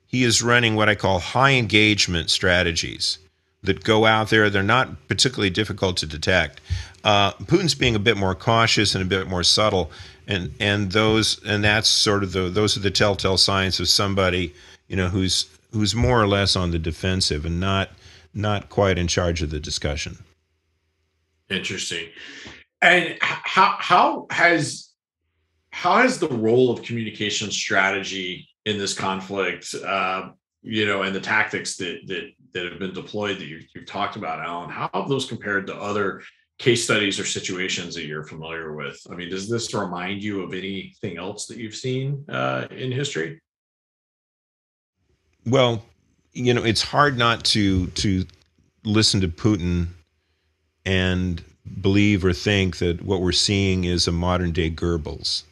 He 0.05 0.23
is 0.23 0.41
running 0.41 0.75
what 0.75 0.89
I 0.89 0.95
call 0.95 1.19
high 1.19 1.51
engagement 1.51 2.29
strategies 2.29 3.17
that 3.63 3.83
go 3.83 4.05
out 4.05 4.29
there. 4.29 4.49
They're 4.49 4.63
not 4.63 5.07
particularly 5.07 5.49
difficult 5.49 5.97
to 5.97 6.05
detect. 6.05 6.59
Uh, 7.03 7.31
Putin's 7.33 7.75
being 7.75 7.95
a 7.95 7.99
bit 7.99 8.17
more 8.17 8.35
cautious 8.35 8.93
and 8.93 9.01
a 9.01 9.07
bit 9.07 9.27
more 9.27 9.43
subtle, 9.43 9.89
and 10.27 10.53
and 10.59 10.91
those 10.91 11.43
and 11.43 11.63
that's 11.63 11.87
sort 11.87 12.23
of 12.23 12.31
the 12.33 12.49
those 12.49 12.77
are 12.77 12.81
the 12.81 12.91
telltale 12.91 13.37
signs 13.37 13.79
of 13.79 13.87
somebody 13.87 14.53
you 14.87 14.95
know 14.95 15.07
who's 15.07 15.47
who's 15.71 15.95
more 15.95 16.21
or 16.21 16.27
less 16.27 16.55
on 16.55 16.71
the 16.71 16.79
defensive 16.79 17.45
and 17.45 17.59
not 17.59 17.89
not 18.33 18.69
quite 18.69 18.97
in 18.97 19.07
charge 19.07 19.41
of 19.41 19.49
the 19.49 19.59
discussion. 19.59 20.19
Interesting. 21.49 22.09
And 22.81 23.17
how 23.21 23.75
how 23.79 24.27
has 24.31 24.89
how 25.71 26.01
has 26.01 26.19
the 26.19 26.29
role 26.29 26.71
of 26.71 26.81
communication 26.81 27.51
strategy 27.51 28.47
in 28.65 28.77
this 28.77 28.93
conflict, 28.93 29.73
uh, 29.85 30.29
you 30.61 30.85
know, 30.85 31.03
and 31.03 31.15
the 31.15 31.21
tactics 31.21 31.77
that 31.77 32.01
that 32.07 32.31
that 32.53 32.65
have 32.65 32.79
been 32.79 32.93
deployed 32.93 33.37
that 33.37 33.45
you, 33.45 33.61
you've 33.75 33.85
talked 33.85 34.15
about, 34.15 34.39
Alan, 34.39 34.69
how 34.69 34.89
have 34.93 35.09
those 35.09 35.25
compared 35.25 35.67
to 35.67 35.75
other 35.75 36.21
case 36.57 36.83
studies 36.83 37.19
or 37.19 37.25
situations 37.25 37.95
that 37.95 38.05
you're 38.05 38.23
familiar 38.23 38.75
with? 38.75 38.99
I 39.09 39.15
mean, 39.15 39.29
does 39.29 39.49
this 39.49 39.73
remind 39.73 40.23
you 40.23 40.41
of 40.41 40.53
anything 40.53 41.17
else 41.17 41.47
that 41.47 41.57
you've 41.57 41.75
seen 41.75 42.25
uh, 42.29 42.67
in 42.69 42.91
history? 42.91 43.41
Well, 45.45 45.83
you 46.33 46.53
know, 46.53 46.63
it's 46.63 46.81
hard 46.81 47.17
not 47.17 47.43
to 47.45 47.87
to 47.87 48.25
listen 48.83 49.21
to 49.21 49.27
Putin 49.27 49.87
and 50.85 51.43
believe 51.81 52.25
or 52.25 52.33
think 52.33 52.77
that 52.77 53.03
what 53.03 53.21
we're 53.21 53.31
seeing 53.31 53.83
is 53.83 54.07
a 54.07 54.11
modern 54.11 54.51
day 54.51 54.69
Goebbels. 54.69 55.43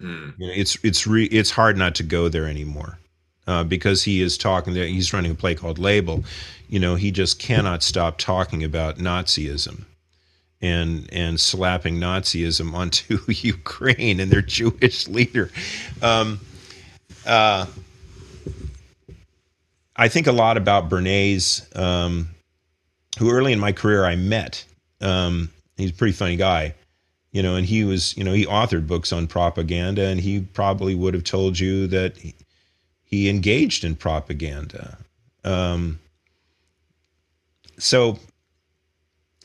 Mm. 0.00 0.34
You 0.38 0.46
know, 0.46 0.52
it's 0.54 0.78
it's 0.82 1.06
re, 1.06 1.24
it's 1.26 1.50
hard 1.50 1.76
not 1.76 1.94
to 1.96 2.02
go 2.02 2.28
there 2.28 2.46
anymore. 2.46 2.98
Uh, 3.46 3.64
because 3.64 4.02
he 4.02 4.20
is 4.20 4.36
talking 4.36 4.74
there, 4.74 4.84
he's 4.84 5.14
running 5.14 5.32
a 5.32 5.34
play 5.34 5.54
called 5.54 5.78
Label. 5.78 6.22
You 6.68 6.78
know, 6.78 6.96
he 6.96 7.10
just 7.10 7.38
cannot 7.38 7.82
stop 7.82 8.18
talking 8.18 8.62
about 8.62 8.98
Nazism 8.98 9.84
and 10.60 11.08
and 11.12 11.40
slapping 11.40 11.96
Nazism 11.96 12.74
onto 12.74 13.18
Ukraine 13.28 14.20
and 14.20 14.30
their 14.30 14.42
Jewish 14.42 15.08
leader. 15.08 15.50
Um, 16.02 16.40
uh, 17.26 17.66
I 19.98 20.08
think 20.08 20.26
a 20.26 20.32
lot 20.32 20.56
about 20.56 20.88
Bernays, 20.88 21.76
um, 21.76 22.28
who 23.18 23.30
early 23.30 23.52
in 23.52 23.58
my 23.58 23.72
career 23.72 24.04
I 24.04 24.16
met. 24.16 24.64
Um, 25.00 25.50
he's 25.76 25.90
a 25.90 25.94
pretty 25.94 26.12
funny 26.12 26.36
guy, 26.36 26.74
you 27.32 27.42
know, 27.42 27.56
and 27.56 27.66
he 27.66 27.84
was, 27.84 28.16
you 28.16 28.24
know, 28.24 28.32
he 28.32 28.46
authored 28.46 28.86
books 28.86 29.12
on 29.12 29.26
propaganda, 29.26 30.06
and 30.06 30.20
he 30.20 30.40
probably 30.40 30.94
would 30.94 31.14
have 31.14 31.24
told 31.24 31.58
you 31.58 31.88
that 31.88 32.16
he, 32.16 32.34
he 33.04 33.28
engaged 33.28 33.84
in 33.84 33.96
propaganda. 33.96 34.98
Um, 35.44 35.98
so 37.78 38.18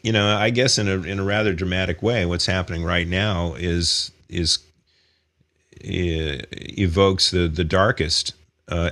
you 0.03 0.11
know, 0.11 0.35
I 0.35 0.49
guess 0.49 0.77
in 0.77 0.87
a 0.87 1.01
in 1.01 1.19
a 1.19 1.23
rather 1.23 1.53
dramatic 1.53 2.03
way, 2.03 2.25
what's 2.25 2.45
happening 2.45 2.83
right 2.83 3.07
now 3.07 3.55
is 3.55 4.11
is 4.29 4.59
uh, 5.81 6.43
evokes 6.51 7.31
the 7.31 7.47
the 7.47 7.63
darkest 7.63 8.33
uh, 8.67 8.91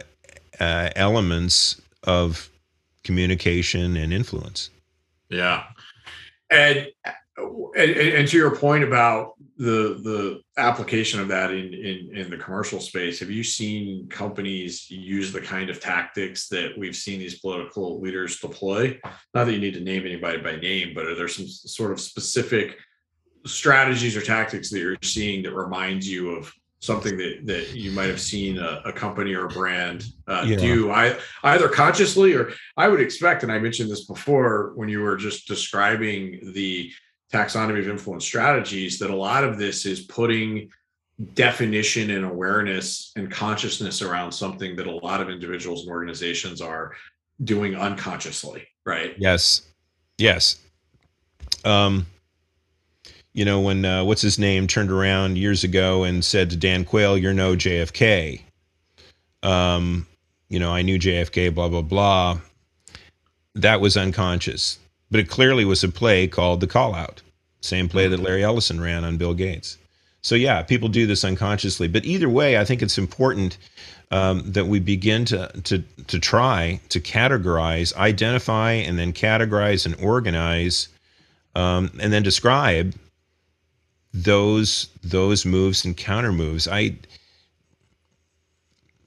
uh, 0.61 0.89
elements 0.95 1.81
of 2.03 2.49
communication 3.03 3.97
and 3.97 4.13
influence. 4.13 4.69
Yeah, 5.29 5.63
and, 6.51 6.87
and 7.75 7.91
and 7.91 8.27
to 8.27 8.37
your 8.37 8.55
point 8.55 8.83
about 8.83 9.33
the 9.57 9.99
the 10.03 10.41
application 10.57 11.19
of 11.19 11.27
that 11.29 11.51
in, 11.51 11.73
in 11.73 12.15
in 12.15 12.29
the 12.29 12.37
commercial 12.37 12.79
space 12.79 13.19
have 13.19 13.29
you 13.29 13.43
seen 13.43 14.07
companies 14.09 14.89
use 14.89 15.31
the 15.31 15.41
kind 15.41 15.69
of 15.69 15.79
tactics 15.79 16.47
that 16.49 16.77
we've 16.77 16.95
seen 16.95 17.19
these 17.19 17.39
political 17.39 18.01
leaders 18.01 18.39
deploy 18.39 18.99
not 19.33 19.45
that 19.45 19.53
you 19.53 19.59
need 19.59 19.73
to 19.73 19.79
name 19.79 20.05
anybody 20.05 20.39
by 20.39 20.55
name 20.55 20.93
but 20.95 21.05
are 21.05 21.15
there 21.15 21.27
some 21.27 21.47
sort 21.47 21.91
of 21.91 21.99
specific 21.99 22.77
strategies 23.45 24.17
or 24.17 24.21
tactics 24.21 24.69
that 24.69 24.79
you're 24.79 24.97
seeing 25.01 25.43
that 25.43 25.53
reminds 25.53 26.07
you 26.07 26.31
of 26.31 26.51
something 26.81 27.17
that 27.17 27.45
that 27.45 27.73
you 27.73 27.91
might 27.91 28.09
have 28.09 28.19
seen 28.19 28.57
a, 28.57 28.81
a 28.85 28.93
company 28.93 29.33
or 29.33 29.45
a 29.45 29.49
brand 29.49 30.03
uh, 30.27 30.43
yeah. 30.45 30.57
do 30.57 30.91
I, 30.91 31.17
either 31.43 31.69
consciously 31.69 32.33
or 32.33 32.51
i 32.77 32.87
would 32.87 33.01
expect 33.01 33.43
and 33.43 33.51
i 33.51 33.59
mentioned 33.59 33.89
this 33.89 34.05
before 34.05 34.73
when 34.75 34.89
you 34.89 35.01
were 35.01 35.15
just 35.15 35.47
describing 35.47 36.51
the 36.53 36.91
taxonomy 37.31 37.79
of 37.79 37.87
influence 37.87 38.25
strategies 38.25 38.99
that 38.99 39.09
a 39.09 39.15
lot 39.15 39.43
of 39.43 39.57
this 39.57 39.85
is 39.85 40.01
putting 40.01 40.69
definition 41.33 42.09
and 42.09 42.25
awareness 42.25 43.11
and 43.15 43.31
consciousness 43.31 44.01
around 44.01 44.31
something 44.31 44.75
that 44.75 44.87
a 44.87 44.91
lot 44.91 45.21
of 45.21 45.29
individuals 45.29 45.83
and 45.83 45.91
organizations 45.91 46.61
are 46.61 46.93
doing 47.43 47.75
unconsciously 47.75 48.67
right? 48.85 49.15
Yes. 49.17 49.67
Yes. 50.17 50.59
Um 51.63 52.05
you 53.33 53.45
know 53.45 53.61
when 53.61 53.85
uh, 53.85 54.03
what's 54.03 54.21
his 54.21 54.39
name 54.39 54.67
turned 54.67 54.91
around 54.91 55.37
years 55.37 55.63
ago 55.63 56.03
and 56.03 56.23
said 56.23 56.49
to 56.49 56.55
dan 56.55 56.83
quayle 56.85 57.17
you're 57.17 57.33
no 57.33 57.55
jfk 57.55 58.41
um 59.43 60.05
you 60.49 60.59
know 60.59 60.71
i 60.71 60.81
knew 60.81 60.99
jfk 60.99 61.53
blah 61.53 61.69
blah 61.69 61.81
blah 61.81 62.39
that 63.55 63.81
was 63.81 63.97
unconscious 63.97 64.79
but 65.11 65.19
it 65.19 65.29
clearly 65.29 65.65
was 65.65 65.83
a 65.83 65.89
play 65.89 66.25
called 66.25 66.61
The 66.61 66.67
Call 66.67 66.95
Out, 66.95 67.21
same 67.59 67.89
play 67.89 68.07
that 68.07 68.21
Larry 68.21 68.43
Ellison 68.43 68.79
ran 68.79 69.03
on 69.03 69.17
Bill 69.17 69.33
Gates. 69.33 69.77
So, 70.21 70.35
yeah, 70.35 70.63
people 70.63 70.87
do 70.87 71.05
this 71.05 71.25
unconsciously. 71.25 71.87
But 71.87 72.05
either 72.05 72.29
way, 72.29 72.57
I 72.57 72.63
think 72.63 72.81
it's 72.81 72.97
important 72.97 73.57
um, 74.11 74.49
that 74.51 74.67
we 74.67 74.79
begin 74.79 75.25
to, 75.25 75.51
to, 75.63 75.83
to 76.07 76.19
try 76.19 76.79
to 76.89 76.99
categorize, 77.01 77.93
identify, 77.95 78.71
and 78.71 78.97
then 78.97 79.13
categorize 79.13 79.85
and 79.85 79.95
organize 80.01 80.87
um, 81.55 81.91
and 81.99 82.13
then 82.13 82.23
describe 82.23 82.93
those 84.13 84.89
those 85.03 85.45
moves 85.45 85.85
and 85.85 85.95
counter 85.95 86.31
moves. 86.31 86.67
I 86.67 86.95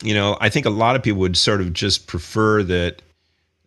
you 0.02 0.14
know, 0.14 0.36
I 0.40 0.48
think 0.48 0.66
a 0.66 0.70
lot 0.70 0.96
of 0.96 1.02
people 1.02 1.20
would 1.20 1.36
sort 1.36 1.60
of 1.60 1.72
just 1.72 2.06
prefer 2.06 2.62
that 2.64 3.02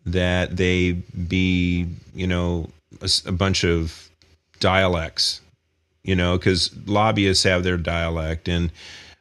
that 0.06 0.56
they 0.56 0.92
be, 0.92 1.86
you 2.14 2.26
know, 2.26 2.70
a, 3.02 3.10
a 3.26 3.32
bunch 3.32 3.64
of 3.64 4.08
dialects, 4.60 5.40
you 6.02 6.16
know, 6.16 6.38
because 6.38 6.70
lobbyists 6.86 7.44
have 7.44 7.64
their 7.64 7.76
dialect 7.76 8.48
and 8.48 8.72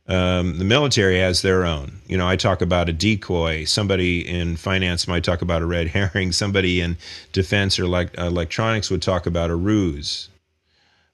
um, 0.08 0.58
the 0.58 0.64
military 0.64 1.20
has 1.20 1.42
their 1.42 1.66
own. 1.66 2.00
You 2.08 2.18
know, 2.18 2.28
I 2.28 2.38
talk 2.38 2.62
about 2.62 2.88
a 2.88 2.94
decoy. 2.94 3.66
Somebody 3.66 4.26
in 4.26 4.56
finance 4.56 5.08
might 5.08 5.24
talk 5.24 5.42
about 5.42 5.62
a 5.62 5.66
red 5.66 5.88
herring. 5.88 6.32
Somebody 6.32 6.80
in 6.80 6.98
defense 7.34 7.78
or 7.78 7.88
like 7.88 8.18
electronics 8.18 8.90
would 8.90 9.02
talk 9.02 9.26
about 9.26 9.50
a 9.50 9.56
ruse. 9.56 10.30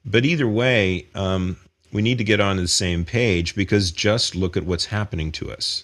But 0.05 0.25
either 0.25 0.47
way, 0.47 1.07
um, 1.15 1.57
we 1.91 2.01
need 2.01 2.17
to 2.17 2.23
get 2.23 2.39
on 2.39 2.57
the 2.57 2.67
same 2.67 3.05
page 3.05 3.55
because 3.55 3.91
just 3.91 4.35
look 4.35 4.57
at 4.57 4.65
what's 4.65 4.85
happening 4.85 5.31
to 5.33 5.51
us. 5.51 5.83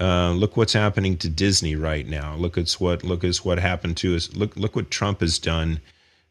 Uh, 0.00 0.32
look 0.32 0.56
what's 0.56 0.74
happening 0.74 1.16
to 1.16 1.28
Disney 1.28 1.74
right 1.74 2.06
now. 2.06 2.36
Look 2.36 2.56
at 2.56 2.70
what 2.72 3.02
look 3.02 3.24
at 3.24 3.36
what 3.38 3.58
happened 3.58 3.96
to 3.98 4.14
us. 4.14 4.32
Look 4.34 4.56
look 4.56 4.76
what 4.76 4.90
Trump 4.90 5.20
has 5.20 5.38
done. 5.38 5.80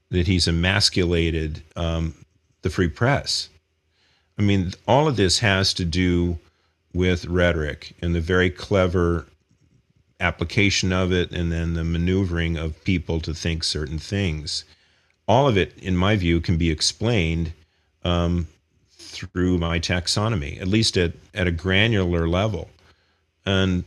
That 0.10 0.28
he's 0.28 0.48
emasculated 0.48 1.64
um, 1.76 2.16
the 2.62 2.70
free 2.70 2.88
press. 2.88 3.50
I 4.38 4.42
mean, 4.42 4.72
all 4.88 5.08
of 5.10 5.18
this 5.18 5.40
has 5.40 5.74
to 5.74 5.84
do 5.84 6.40
with 6.94 7.26
rhetoric 7.26 7.94
and 8.02 8.16
the 8.16 8.22
very 8.22 8.50
clever 8.50 9.26
application 10.22 10.94
of 10.94 11.12
it, 11.12 11.32
and 11.32 11.52
then 11.52 11.74
the 11.74 11.84
maneuvering 11.84 12.58
of 12.58 12.84
people 12.86 13.20
to 13.22 13.34
think 13.34 13.64
certain 13.64 14.00
things. 14.00 14.64
All 15.28 15.48
of 15.48 15.58
it, 15.58 15.78
in 15.80 15.98
my 15.98 16.16
view, 16.16 16.40
can 16.40 16.58
be 16.58 16.72
explained 16.72 17.54
um, 18.04 18.48
through 18.92 19.58
my 19.58 19.80
taxonomy, 19.80 20.62
at 20.62 20.68
least 20.68 20.98
at, 20.98 21.14
at 21.34 21.48
a 21.48 21.52
granular 21.52 22.28
level. 22.28 22.70
And 23.46 23.84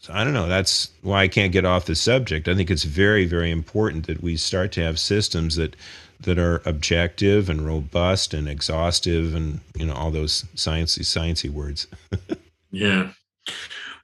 so 0.00 0.14
I 0.14 0.24
don't 0.24 0.32
know. 0.32 0.48
That's 0.48 0.90
why 1.02 1.22
I 1.22 1.28
can't 1.28 1.52
get 1.52 1.66
off 1.66 1.84
the 1.84 1.94
subject. 1.94 2.48
I 2.48 2.54
think 2.54 2.70
it's 2.70 2.84
very, 2.84 3.26
very 3.26 3.50
important 3.50 4.06
that 4.06 4.22
we 4.22 4.36
start 4.36 4.72
to 4.72 4.82
have 4.82 4.98
systems 4.98 5.56
that 5.56 5.76
that 6.22 6.38
are 6.38 6.60
objective 6.66 7.48
and 7.48 7.66
robust 7.66 8.34
and 8.34 8.46
exhaustive 8.46 9.34
and 9.34 9.60
you 9.74 9.86
know 9.86 9.94
all 9.94 10.10
those 10.10 10.44
sciencey 10.54 11.00
sciencey 11.00 11.50
words. 11.50 11.86
yeah. 12.70 13.10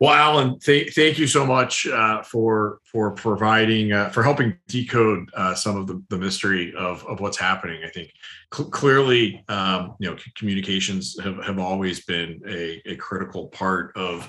Well, 0.00 0.12
Alan, 0.12 0.58
th- 0.58 0.94
thank 0.94 1.18
you 1.18 1.26
so 1.26 1.46
much 1.46 1.86
uh, 1.86 2.22
for 2.22 2.80
for 2.84 3.12
providing 3.12 3.92
uh, 3.92 4.10
for 4.10 4.22
helping 4.22 4.56
decode 4.68 5.30
uh, 5.34 5.54
some 5.54 5.76
of 5.76 5.86
the, 5.86 6.02
the 6.10 6.18
mystery 6.18 6.74
of, 6.74 7.04
of 7.06 7.20
what's 7.20 7.38
happening. 7.38 7.82
I 7.84 7.88
think 7.88 8.12
cl- 8.52 8.70
clearly, 8.70 9.42
um, 9.48 9.94
you 9.98 10.10
know, 10.10 10.16
communications 10.36 11.18
have, 11.22 11.42
have 11.44 11.58
always 11.58 12.04
been 12.04 12.40
a, 12.46 12.82
a 12.84 12.96
critical 12.96 13.48
part 13.48 13.96
of 13.96 14.28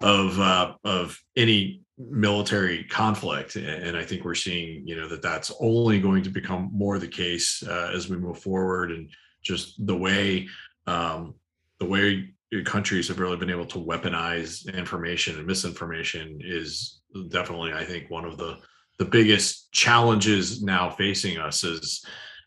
of 0.00 0.40
uh, 0.40 0.74
of 0.84 1.18
any 1.36 1.82
military 1.98 2.84
conflict, 2.84 3.56
and 3.56 3.96
I 3.96 4.04
think 4.04 4.24
we're 4.24 4.34
seeing 4.34 4.86
you 4.86 4.96
know 4.96 5.08
that 5.08 5.22
that's 5.22 5.52
only 5.60 6.00
going 6.00 6.22
to 6.24 6.30
become 6.30 6.70
more 6.72 6.98
the 6.98 7.08
case 7.08 7.62
uh, 7.66 7.90
as 7.94 8.08
we 8.08 8.16
move 8.16 8.38
forward, 8.38 8.90
and 8.90 9.10
just 9.42 9.86
the 9.86 9.96
way 9.96 10.48
um, 10.86 11.34
the 11.78 11.86
way 11.86 12.33
countries 12.62 13.08
have 13.08 13.18
really 13.18 13.36
been 13.36 13.50
able 13.50 13.66
to 13.66 13.78
weaponize 13.78 14.72
information 14.74 15.36
and 15.38 15.46
misinformation 15.46 16.38
is 16.40 17.00
definitely, 17.28 17.72
I 17.72 17.84
think, 17.84 18.10
one 18.10 18.24
of 18.24 18.38
the 18.38 18.58
the 18.98 19.04
biggest 19.04 19.72
challenges 19.72 20.62
now 20.62 20.88
facing 20.88 21.38
us 21.38 21.64
as 21.64 22.04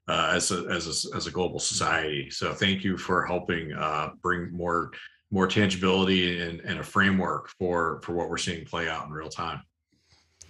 uh, 0.07 0.31
as 0.33 0.51
a, 0.51 0.65
as 0.67 0.87
a, 0.87 1.17
as 1.17 1.27
a 1.27 1.31
global 1.31 1.59
society. 1.59 2.29
So 2.29 2.53
thank 2.53 2.83
you 2.83 2.97
for 2.97 3.25
helping 3.25 3.73
uh, 3.73 4.11
bring 4.21 4.51
more 4.51 4.91
more 5.29 5.47
tangibility 5.47 6.41
and, 6.41 6.61
and 6.61 6.79
a 6.79 6.83
framework 6.83 7.49
for 7.59 7.99
for 8.01 8.13
what 8.13 8.29
we're 8.29 8.37
seeing 8.37 8.65
play 8.65 8.87
out 8.87 9.05
in 9.05 9.11
real 9.11 9.29
time. 9.29 9.61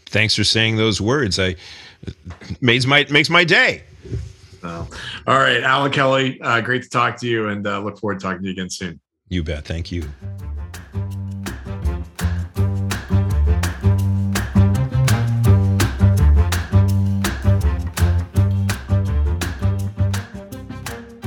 Thanks 0.05 0.35
for 0.35 0.43
saying 0.43 0.77
those 0.77 1.01
words. 1.01 1.39
I 1.39 1.55
makes 2.61 2.85
my 2.85 3.05
makes 3.09 3.29
my 3.29 3.43
day. 3.43 3.83
So, 4.61 4.87
all 5.27 5.37
right, 5.37 5.61
Alan 5.61 5.91
Kelly, 5.91 6.39
uh, 6.41 6.61
great 6.61 6.83
to 6.83 6.89
talk 6.89 7.17
to 7.17 7.27
you, 7.27 7.49
and 7.49 7.65
uh, 7.67 7.79
look 7.79 7.99
forward 7.99 8.19
to 8.19 8.25
talking 8.25 8.41
to 8.41 8.47
you 8.47 8.53
again 8.53 8.69
soon. 8.69 8.99
You 9.29 9.43
bet. 9.43 9.65
Thank 9.65 9.91
you. 9.91 10.03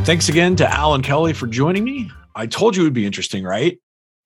Thanks 0.05 0.29
again 0.29 0.57
to 0.57 0.69
Alan 0.69 1.03
Kelly 1.03 1.33
for 1.35 1.47
joining 1.47 1.85
me. 1.85 2.11
I 2.35 2.47
told 2.47 2.75
you 2.75 2.83
it 2.83 2.87
would 2.87 2.95
be 2.95 3.07
interesting, 3.07 3.45
right? 3.45 3.79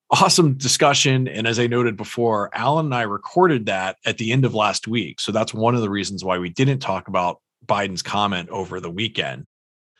Awesome 0.09 0.55
discussion. 0.55 1.27
And 1.27 1.47
as 1.47 1.59
I 1.59 1.67
noted 1.67 1.97
before, 1.97 2.49
Alan 2.55 2.87
and 2.87 2.95
I 2.95 3.03
recorded 3.03 3.67
that 3.67 3.97
at 4.07 4.17
the 4.17 4.33
end 4.33 4.45
of 4.45 4.55
last 4.55 4.87
week. 4.87 5.21
So 5.21 5.33
that's 5.33 5.53
one 5.53 5.75
of 5.75 5.81
the 5.81 5.91
reasons 5.91 6.25
why 6.25 6.39
we 6.39 6.49
didn't 6.49 6.79
talk 6.79 7.09
about 7.09 7.41
Biden's 7.67 8.03
comment 8.03 8.51
over 8.51 8.81
the 8.81 8.91
weekend. 8.91 9.47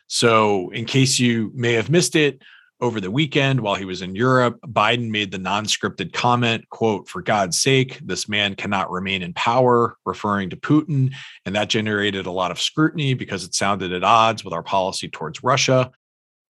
So, 0.07 0.69
in 0.69 0.85
case 0.85 1.19
you 1.19 1.51
may 1.55 1.73
have 1.73 1.89
missed 1.89 2.15
it, 2.15 2.41
over 2.81 2.99
the 2.99 3.11
weekend 3.11 3.61
while 3.61 3.75
he 3.75 3.85
was 3.85 4.01
in 4.01 4.15
Europe, 4.15 4.59
Biden 4.61 5.09
made 5.09 5.31
the 5.31 5.37
non-scripted 5.37 6.13
comment, 6.13 6.69
quote, 6.69 7.07
for 7.07 7.21
God's 7.21 7.61
sake, 7.61 7.99
this 8.03 8.27
man 8.27 8.55
cannot 8.55 8.91
remain 8.91 9.21
in 9.21 9.33
power, 9.33 9.95
referring 10.05 10.49
to 10.49 10.57
Putin. 10.57 11.13
And 11.45 11.55
that 11.55 11.69
generated 11.69 12.25
a 12.25 12.31
lot 12.31 12.51
of 12.51 12.59
scrutiny 12.59 13.13
because 13.13 13.43
it 13.43 13.55
sounded 13.55 13.93
at 13.93 14.03
odds 14.03 14.43
with 14.43 14.53
our 14.53 14.63
policy 14.63 15.07
towards 15.07 15.43
Russia. 15.43 15.91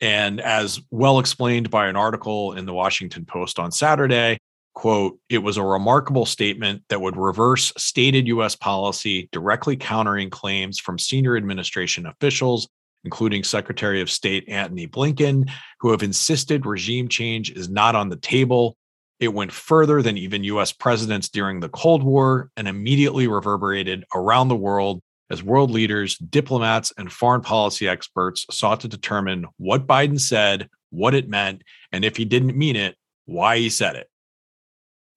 And 0.01 0.41
as 0.41 0.80
well 0.91 1.19
explained 1.19 1.69
by 1.69 1.88
an 1.88 1.95
article 1.95 2.53
in 2.53 2.65
the 2.65 2.73
Washington 2.73 3.25
Post 3.25 3.60
on 3.60 3.71
Saturday, 3.71 4.38
quote, 4.73 5.17
it 5.30 5.39
was 5.39 5.58
a 5.58 5.63
remarkable 5.63 6.25
statement 6.25 6.84
that 6.89 7.01
would 7.01 7.17
reverse 7.17 7.73
stated 7.77 8.27
US 8.27 8.56
policy, 8.56 9.27
directly 9.32 9.75
countering 9.75 10.30
claims 10.30 10.80
from 10.80 10.99
senior 10.99 11.36
administration 11.36 12.06
officials, 12.06 12.67
including 13.08 13.41
Secretary 13.41 14.02
of 14.02 14.12
State 14.12 14.43
Antony 14.50 14.86
Blinken, 14.86 15.50
who 15.80 15.91
have 15.91 16.04
insisted 16.04 16.65
regime 16.65 17.08
change 17.08 17.52
is 17.52 17.70
not 17.70 17.96
on 17.96 18.10
the 18.10 18.17
table. 18.17 18.76
It 19.22 19.30
went 19.30 19.54
further 19.54 20.02
than 20.02 20.17
even 20.17 20.43
US 20.43 20.74
presidents 20.74 21.30
during 21.30 21.62
the 21.62 21.70
Cold 21.70 22.04
War 22.04 22.52
and 22.58 22.67
immediately 22.67 23.30
reverberated 23.30 24.04
around 24.13 24.50
the 24.50 24.58
world 24.58 25.02
as 25.30 25.41
world 25.41 25.72
leaders, 25.72 26.17
diplomats, 26.17 26.91
and 26.98 27.10
foreign 27.10 27.39
policy 27.39 27.88
experts 27.88 28.46
sought 28.52 28.82
to 28.82 28.89
determine 28.89 29.46
what 29.56 29.88
Biden 29.88 30.20
said, 30.20 30.67
what 30.89 31.13
it 31.13 31.30
meant, 31.30 31.62
and 31.93 32.04
if 32.04 32.17
he 32.17 32.26
didn't 32.26 32.58
mean 32.58 32.76
it, 32.76 32.98
why 33.24 33.58
he 33.58 33.70
said 33.70 33.96
it. 33.96 34.10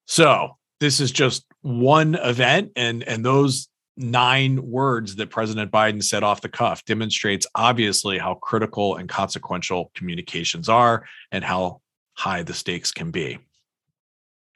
So, 0.07 0.59
this 0.79 1.00
is 1.00 1.11
just 1.11 1.44
one 1.62 2.14
event 2.14 2.70
and 2.76 3.03
and 3.03 3.24
those 3.24 3.68
nine 4.00 4.62
words 4.62 5.16
that 5.16 5.30
President 5.30 5.70
Biden 5.70 6.02
said 6.02 6.22
off 6.22 6.40
the 6.40 6.48
cuff 6.48 6.84
demonstrates 6.84 7.46
obviously 7.54 8.18
how 8.18 8.34
critical 8.34 8.96
and 8.96 9.08
consequential 9.08 9.90
communications 9.94 10.68
are 10.68 11.04
and 11.30 11.44
how 11.44 11.80
high 12.14 12.42
the 12.42 12.54
stakes 12.54 12.92
can 12.92 13.10
be. 13.10 13.38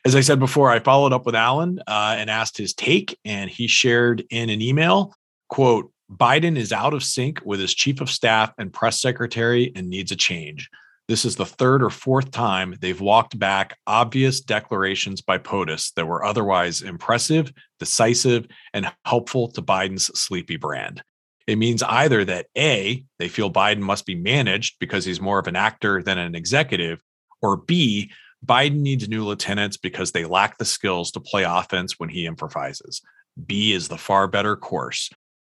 As 0.04 0.14
I 0.14 0.20
said 0.20 0.38
before, 0.38 0.70
I 0.70 0.80
followed 0.80 1.12
up 1.12 1.24
with 1.24 1.35
Alan 1.35 1.80
uh, 1.87 2.16
and 2.18 2.28
asked 2.28 2.59
his 2.59 2.74
take, 2.74 3.18
and 3.24 3.48
he 3.48 3.66
shared 3.66 4.24
in 4.30 4.50
an 4.50 4.61
email, 4.61 5.14
quote, 5.48 5.90
Biden 6.11 6.57
is 6.57 6.72
out 6.72 6.92
of 6.92 7.02
sync 7.02 7.40
with 7.44 7.61
his 7.61 7.74
chief 7.74 8.00
of 8.00 8.11
staff 8.11 8.52
and 8.59 8.72
press 8.72 9.00
secretary 9.00 9.72
and 9.74 9.88
needs 9.88 10.12
a 10.12 10.16
change. 10.16 10.68
This 11.07 11.27
is 11.27 11.37
the 11.37 11.45
third 11.45 11.83
or 11.83 11.90
fourth 11.90 12.31
time 12.31 12.77
they've 12.81 13.01
walked 13.01 13.38
back 13.38 13.77
obvious 13.87 14.40
declarations 14.40 15.21
by 15.21 15.37
POTUS 15.37 15.93
that 15.95 16.07
were 16.07 16.25
otherwise 16.25 16.81
impressive, 16.81 17.53
decisive, 17.79 18.47
and 18.73 18.90
helpful 19.05 19.49
to 19.53 19.61
Biden's 19.61 20.07
sleepy 20.19 20.57
brand. 20.57 21.03
It 21.47 21.59
means 21.59 21.83
either 21.83 22.25
that 22.25 22.47
A, 22.57 23.05
they 23.19 23.29
feel 23.29 23.53
Biden 23.53 23.81
must 23.81 24.07
be 24.07 24.14
managed 24.14 24.77
because 24.81 25.05
he's 25.05 25.21
more 25.21 25.38
of 25.38 25.47
an 25.47 25.57
actor 25.57 26.03
than 26.03 26.17
an 26.17 26.35
executive, 26.35 27.03
or 27.43 27.59
B, 27.59 28.11
Biden 28.45 28.81
needs 28.81 29.07
new 29.07 29.25
lieutenants 29.25 29.77
because 29.77 30.12
they 30.12 30.25
lack 30.25 30.57
the 30.57 30.64
skills 30.64 31.11
to 31.12 31.21
play 31.21 31.43
offense 31.43 31.99
when 31.99 32.09
he 32.09 32.25
improvises. 32.25 33.03
B 33.47 33.73
is 33.73 33.88
the 33.88 33.99
far 33.99 34.27
better 34.27 34.57
course. 34.57 35.11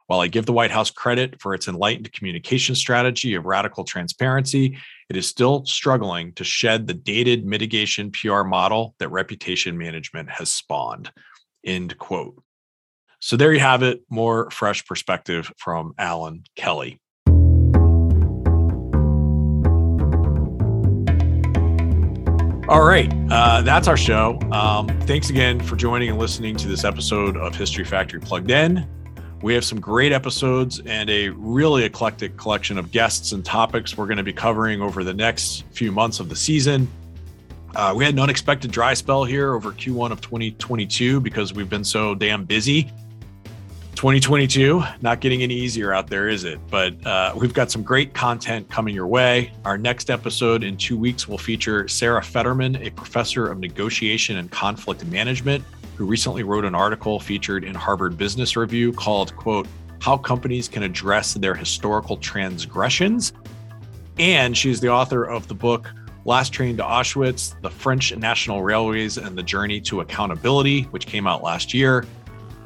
While 0.06 0.20
I 0.20 0.28
give 0.28 0.46
the 0.46 0.52
White 0.52 0.70
House 0.70 0.90
credit 0.90 1.40
for 1.40 1.52
its 1.52 1.66
enlightened 1.66 2.12
communication 2.12 2.76
strategy 2.76 3.34
of 3.34 3.44
radical 3.44 3.82
transparency, 3.82 4.78
it 5.08 5.16
is 5.16 5.26
still 5.26 5.64
struggling 5.66 6.32
to 6.34 6.44
shed 6.44 6.86
the 6.86 6.94
dated 6.94 7.44
mitigation 7.44 8.12
PR 8.12 8.42
model 8.42 8.94
that 9.00 9.10
reputation 9.10 9.76
management 9.76 10.30
has 10.30 10.52
spawned. 10.52 11.10
End 11.64 11.98
quote. 11.98 12.40
So 13.20 13.36
there 13.36 13.52
you 13.52 13.58
have 13.58 13.82
it, 13.82 14.02
more 14.08 14.48
fresh 14.50 14.86
perspective 14.86 15.52
from 15.58 15.92
Alan 15.98 16.44
Kelly. 16.54 17.00
All 22.68 22.84
right, 22.84 23.12
uh, 23.30 23.62
that's 23.62 23.88
our 23.88 23.96
show. 23.96 24.38
Um, 24.52 24.88
thanks 25.02 25.30
again 25.30 25.58
for 25.60 25.74
joining 25.74 26.10
and 26.10 26.18
listening 26.18 26.56
to 26.56 26.68
this 26.68 26.84
episode 26.84 27.36
of 27.36 27.56
History 27.56 27.84
Factory 27.84 28.20
Plugged 28.20 28.50
In. 28.50 28.86
We 29.46 29.54
have 29.54 29.64
some 29.64 29.78
great 29.78 30.10
episodes 30.10 30.80
and 30.86 31.08
a 31.08 31.28
really 31.28 31.84
eclectic 31.84 32.36
collection 32.36 32.78
of 32.78 32.90
guests 32.90 33.30
and 33.30 33.44
topics 33.44 33.96
we're 33.96 34.06
going 34.06 34.16
to 34.16 34.24
be 34.24 34.32
covering 34.32 34.82
over 34.82 35.04
the 35.04 35.14
next 35.14 35.62
few 35.70 35.92
months 35.92 36.18
of 36.18 36.28
the 36.28 36.34
season. 36.34 36.88
Uh, 37.76 37.94
we 37.96 38.04
had 38.04 38.14
an 38.14 38.18
unexpected 38.18 38.72
dry 38.72 38.92
spell 38.92 39.22
here 39.22 39.54
over 39.54 39.70
Q1 39.70 40.10
of 40.10 40.20
2022 40.20 41.20
because 41.20 41.54
we've 41.54 41.70
been 41.70 41.84
so 41.84 42.12
damn 42.12 42.44
busy. 42.44 42.90
2022, 43.96 44.84
not 45.00 45.20
getting 45.20 45.42
any 45.42 45.54
easier 45.54 45.92
out 45.94 46.08
there, 46.08 46.28
is 46.28 46.44
it? 46.44 46.60
But 46.70 47.04
uh, 47.06 47.32
we've 47.34 47.54
got 47.54 47.70
some 47.70 47.82
great 47.82 48.12
content 48.12 48.68
coming 48.68 48.94
your 48.94 49.06
way. 49.06 49.52
Our 49.64 49.78
next 49.78 50.10
episode 50.10 50.62
in 50.62 50.76
two 50.76 50.98
weeks 50.98 51.26
will 51.26 51.38
feature 51.38 51.88
Sarah 51.88 52.22
Federman, 52.22 52.76
a 52.76 52.90
professor 52.90 53.50
of 53.50 53.58
negotiation 53.58 54.36
and 54.36 54.50
conflict 54.50 55.02
management 55.06 55.64
who 55.96 56.04
recently 56.04 56.42
wrote 56.42 56.66
an 56.66 56.74
article 56.74 57.18
featured 57.18 57.64
in 57.64 57.74
Harvard 57.74 58.18
Business 58.18 58.54
Review 58.54 58.92
called, 58.92 59.34
quote, 59.34 59.66
How 60.00 60.18
Companies 60.18 60.68
Can 60.68 60.82
Address 60.82 61.32
Their 61.32 61.54
Historical 61.54 62.18
Transgressions. 62.18 63.32
And 64.18 64.54
she's 64.54 64.78
the 64.78 64.90
author 64.90 65.24
of 65.24 65.48
the 65.48 65.54
book 65.54 65.90
Last 66.26 66.52
Train 66.52 66.76
to 66.76 66.82
Auschwitz, 66.82 67.58
The 67.62 67.70
French 67.70 68.14
National 68.14 68.62
Railways 68.62 69.16
and 69.16 69.38
the 69.38 69.42
Journey 69.42 69.80
to 69.82 70.02
Accountability, 70.02 70.82
which 70.82 71.06
came 71.06 71.26
out 71.26 71.42
last 71.42 71.72
year. 71.72 72.04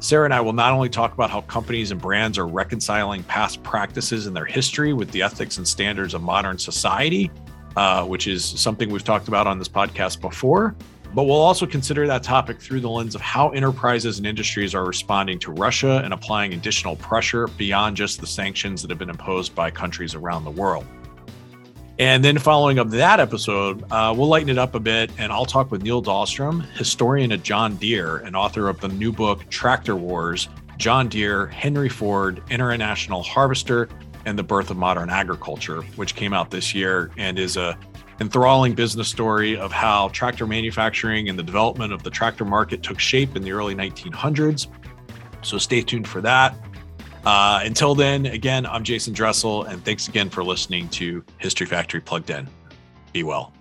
Sarah 0.01 0.25
and 0.25 0.33
I 0.33 0.41
will 0.41 0.51
not 0.51 0.73
only 0.73 0.89
talk 0.89 1.13
about 1.13 1.29
how 1.29 1.41
companies 1.41 1.91
and 1.91 2.01
brands 2.01 2.39
are 2.39 2.47
reconciling 2.47 3.21
past 3.25 3.61
practices 3.61 4.25
in 4.25 4.33
their 4.33 4.45
history 4.45 4.93
with 4.93 5.11
the 5.11 5.21
ethics 5.21 5.59
and 5.59 5.67
standards 5.67 6.15
of 6.15 6.23
modern 6.23 6.57
society, 6.57 7.29
uh, 7.75 8.03
which 8.03 8.25
is 8.25 8.43
something 8.43 8.89
we've 8.89 9.03
talked 9.03 9.27
about 9.27 9.45
on 9.45 9.59
this 9.59 9.69
podcast 9.69 10.19
before, 10.19 10.75
but 11.13 11.25
we'll 11.25 11.35
also 11.35 11.67
consider 11.67 12.07
that 12.07 12.23
topic 12.23 12.59
through 12.59 12.79
the 12.79 12.89
lens 12.89 13.13
of 13.13 13.21
how 13.21 13.49
enterprises 13.49 14.17
and 14.17 14.25
industries 14.25 14.73
are 14.73 14.85
responding 14.85 15.37
to 15.37 15.51
Russia 15.51 16.01
and 16.03 16.15
applying 16.15 16.55
additional 16.55 16.95
pressure 16.95 17.45
beyond 17.49 17.95
just 17.95 18.19
the 18.19 18.27
sanctions 18.27 18.81
that 18.81 18.89
have 18.89 18.97
been 18.97 19.09
imposed 19.09 19.53
by 19.53 19.69
countries 19.69 20.15
around 20.15 20.45
the 20.45 20.51
world. 20.51 20.87
And 22.01 22.25
then 22.25 22.39
following 22.39 22.79
up 22.79 22.89
that 22.89 23.19
episode, 23.19 23.83
uh, 23.91 24.11
we'll 24.17 24.27
lighten 24.27 24.49
it 24.49 24.57
up 24.57 24.73
a 24.73 24.79
bit 24.79 25.11
and 25.19 25.31
I'll 25.31 25.45
talk 25.45 25.69
with 25.69 25.83
Neil 25.83 26.01
Dahlstrom, 26.01 26.65
historian 26.71 27.31
at 27.31 27.43
John 27.43 27.75
Deere 27.75 28.17
and 28.17 28.35
author 28.35 28.69
of 28.69 28.81
the 28.81 28.87
new 28.87 29.11
book, 29.11 29.47
Tractor 29.51 29.95
Wars 29.95 30.49
John 30.77 31.09
Deere, 31.09 31.45
Henry 31.45 31.89
Ford, 31.89 32.41
International 32.49 33.21
Harvester, 33.21 33.87
and 34.25 34.35
the 34.35 34.41
Birth 34.41 34.71
of 34.71 34.77
Modern 34.77 35.11
Agriculture, 35.11 35.83
which 35.95 36.15
came 36.15 36.33
out 36.33 36.49
this 36.49 36.73
year 36.73 37.11
and 37.17 37.37
is 37.37 37.55
a 37.55 37.77
enthralling 38.19 38.73
business 38.73 39.07
story 39.07 39.55
of 39.55 39.71
how 39.71 40.07
tractor 40.07 40.47
manufacturing 40.47 41.29
and 41.29 41.37
the 41.37 41.43
development 41.43 41.93
of 41.93 42.01
the 42.01 42.09
tractor 42.09 42.45
market 42.45 42.81
took 42.81 42.99
shape 42.99 43.35
in 43.35 43.43
the 43.43 43.51
early 43.51 43.75
1900s. 43.75 44.65
So 45.43 45.59
stay 45.59 45.83
tuned 45.83 46.07
for 46.07 46.21
that. 46.21 46.55
Uh, 47.25 47.61
until 47.63 47.93
then, 47.93 48.25
again, 48.25 48.65
I'm 48.65 48.83
Jason 48.83 49.13
Dressel, 49.13 49.63
and 49.63 49.83
thanks 49.85 50.07
again 50.07 50.29
for 50.29 50.43
listening 50.43 50.89
to 50.89 51.23
History 51.37 51.67
Factory 51.67 52.01
Plugged 52.01 52.29
In. 52.31 52.47
Be 53.13 53.23
well. 53.23 53.53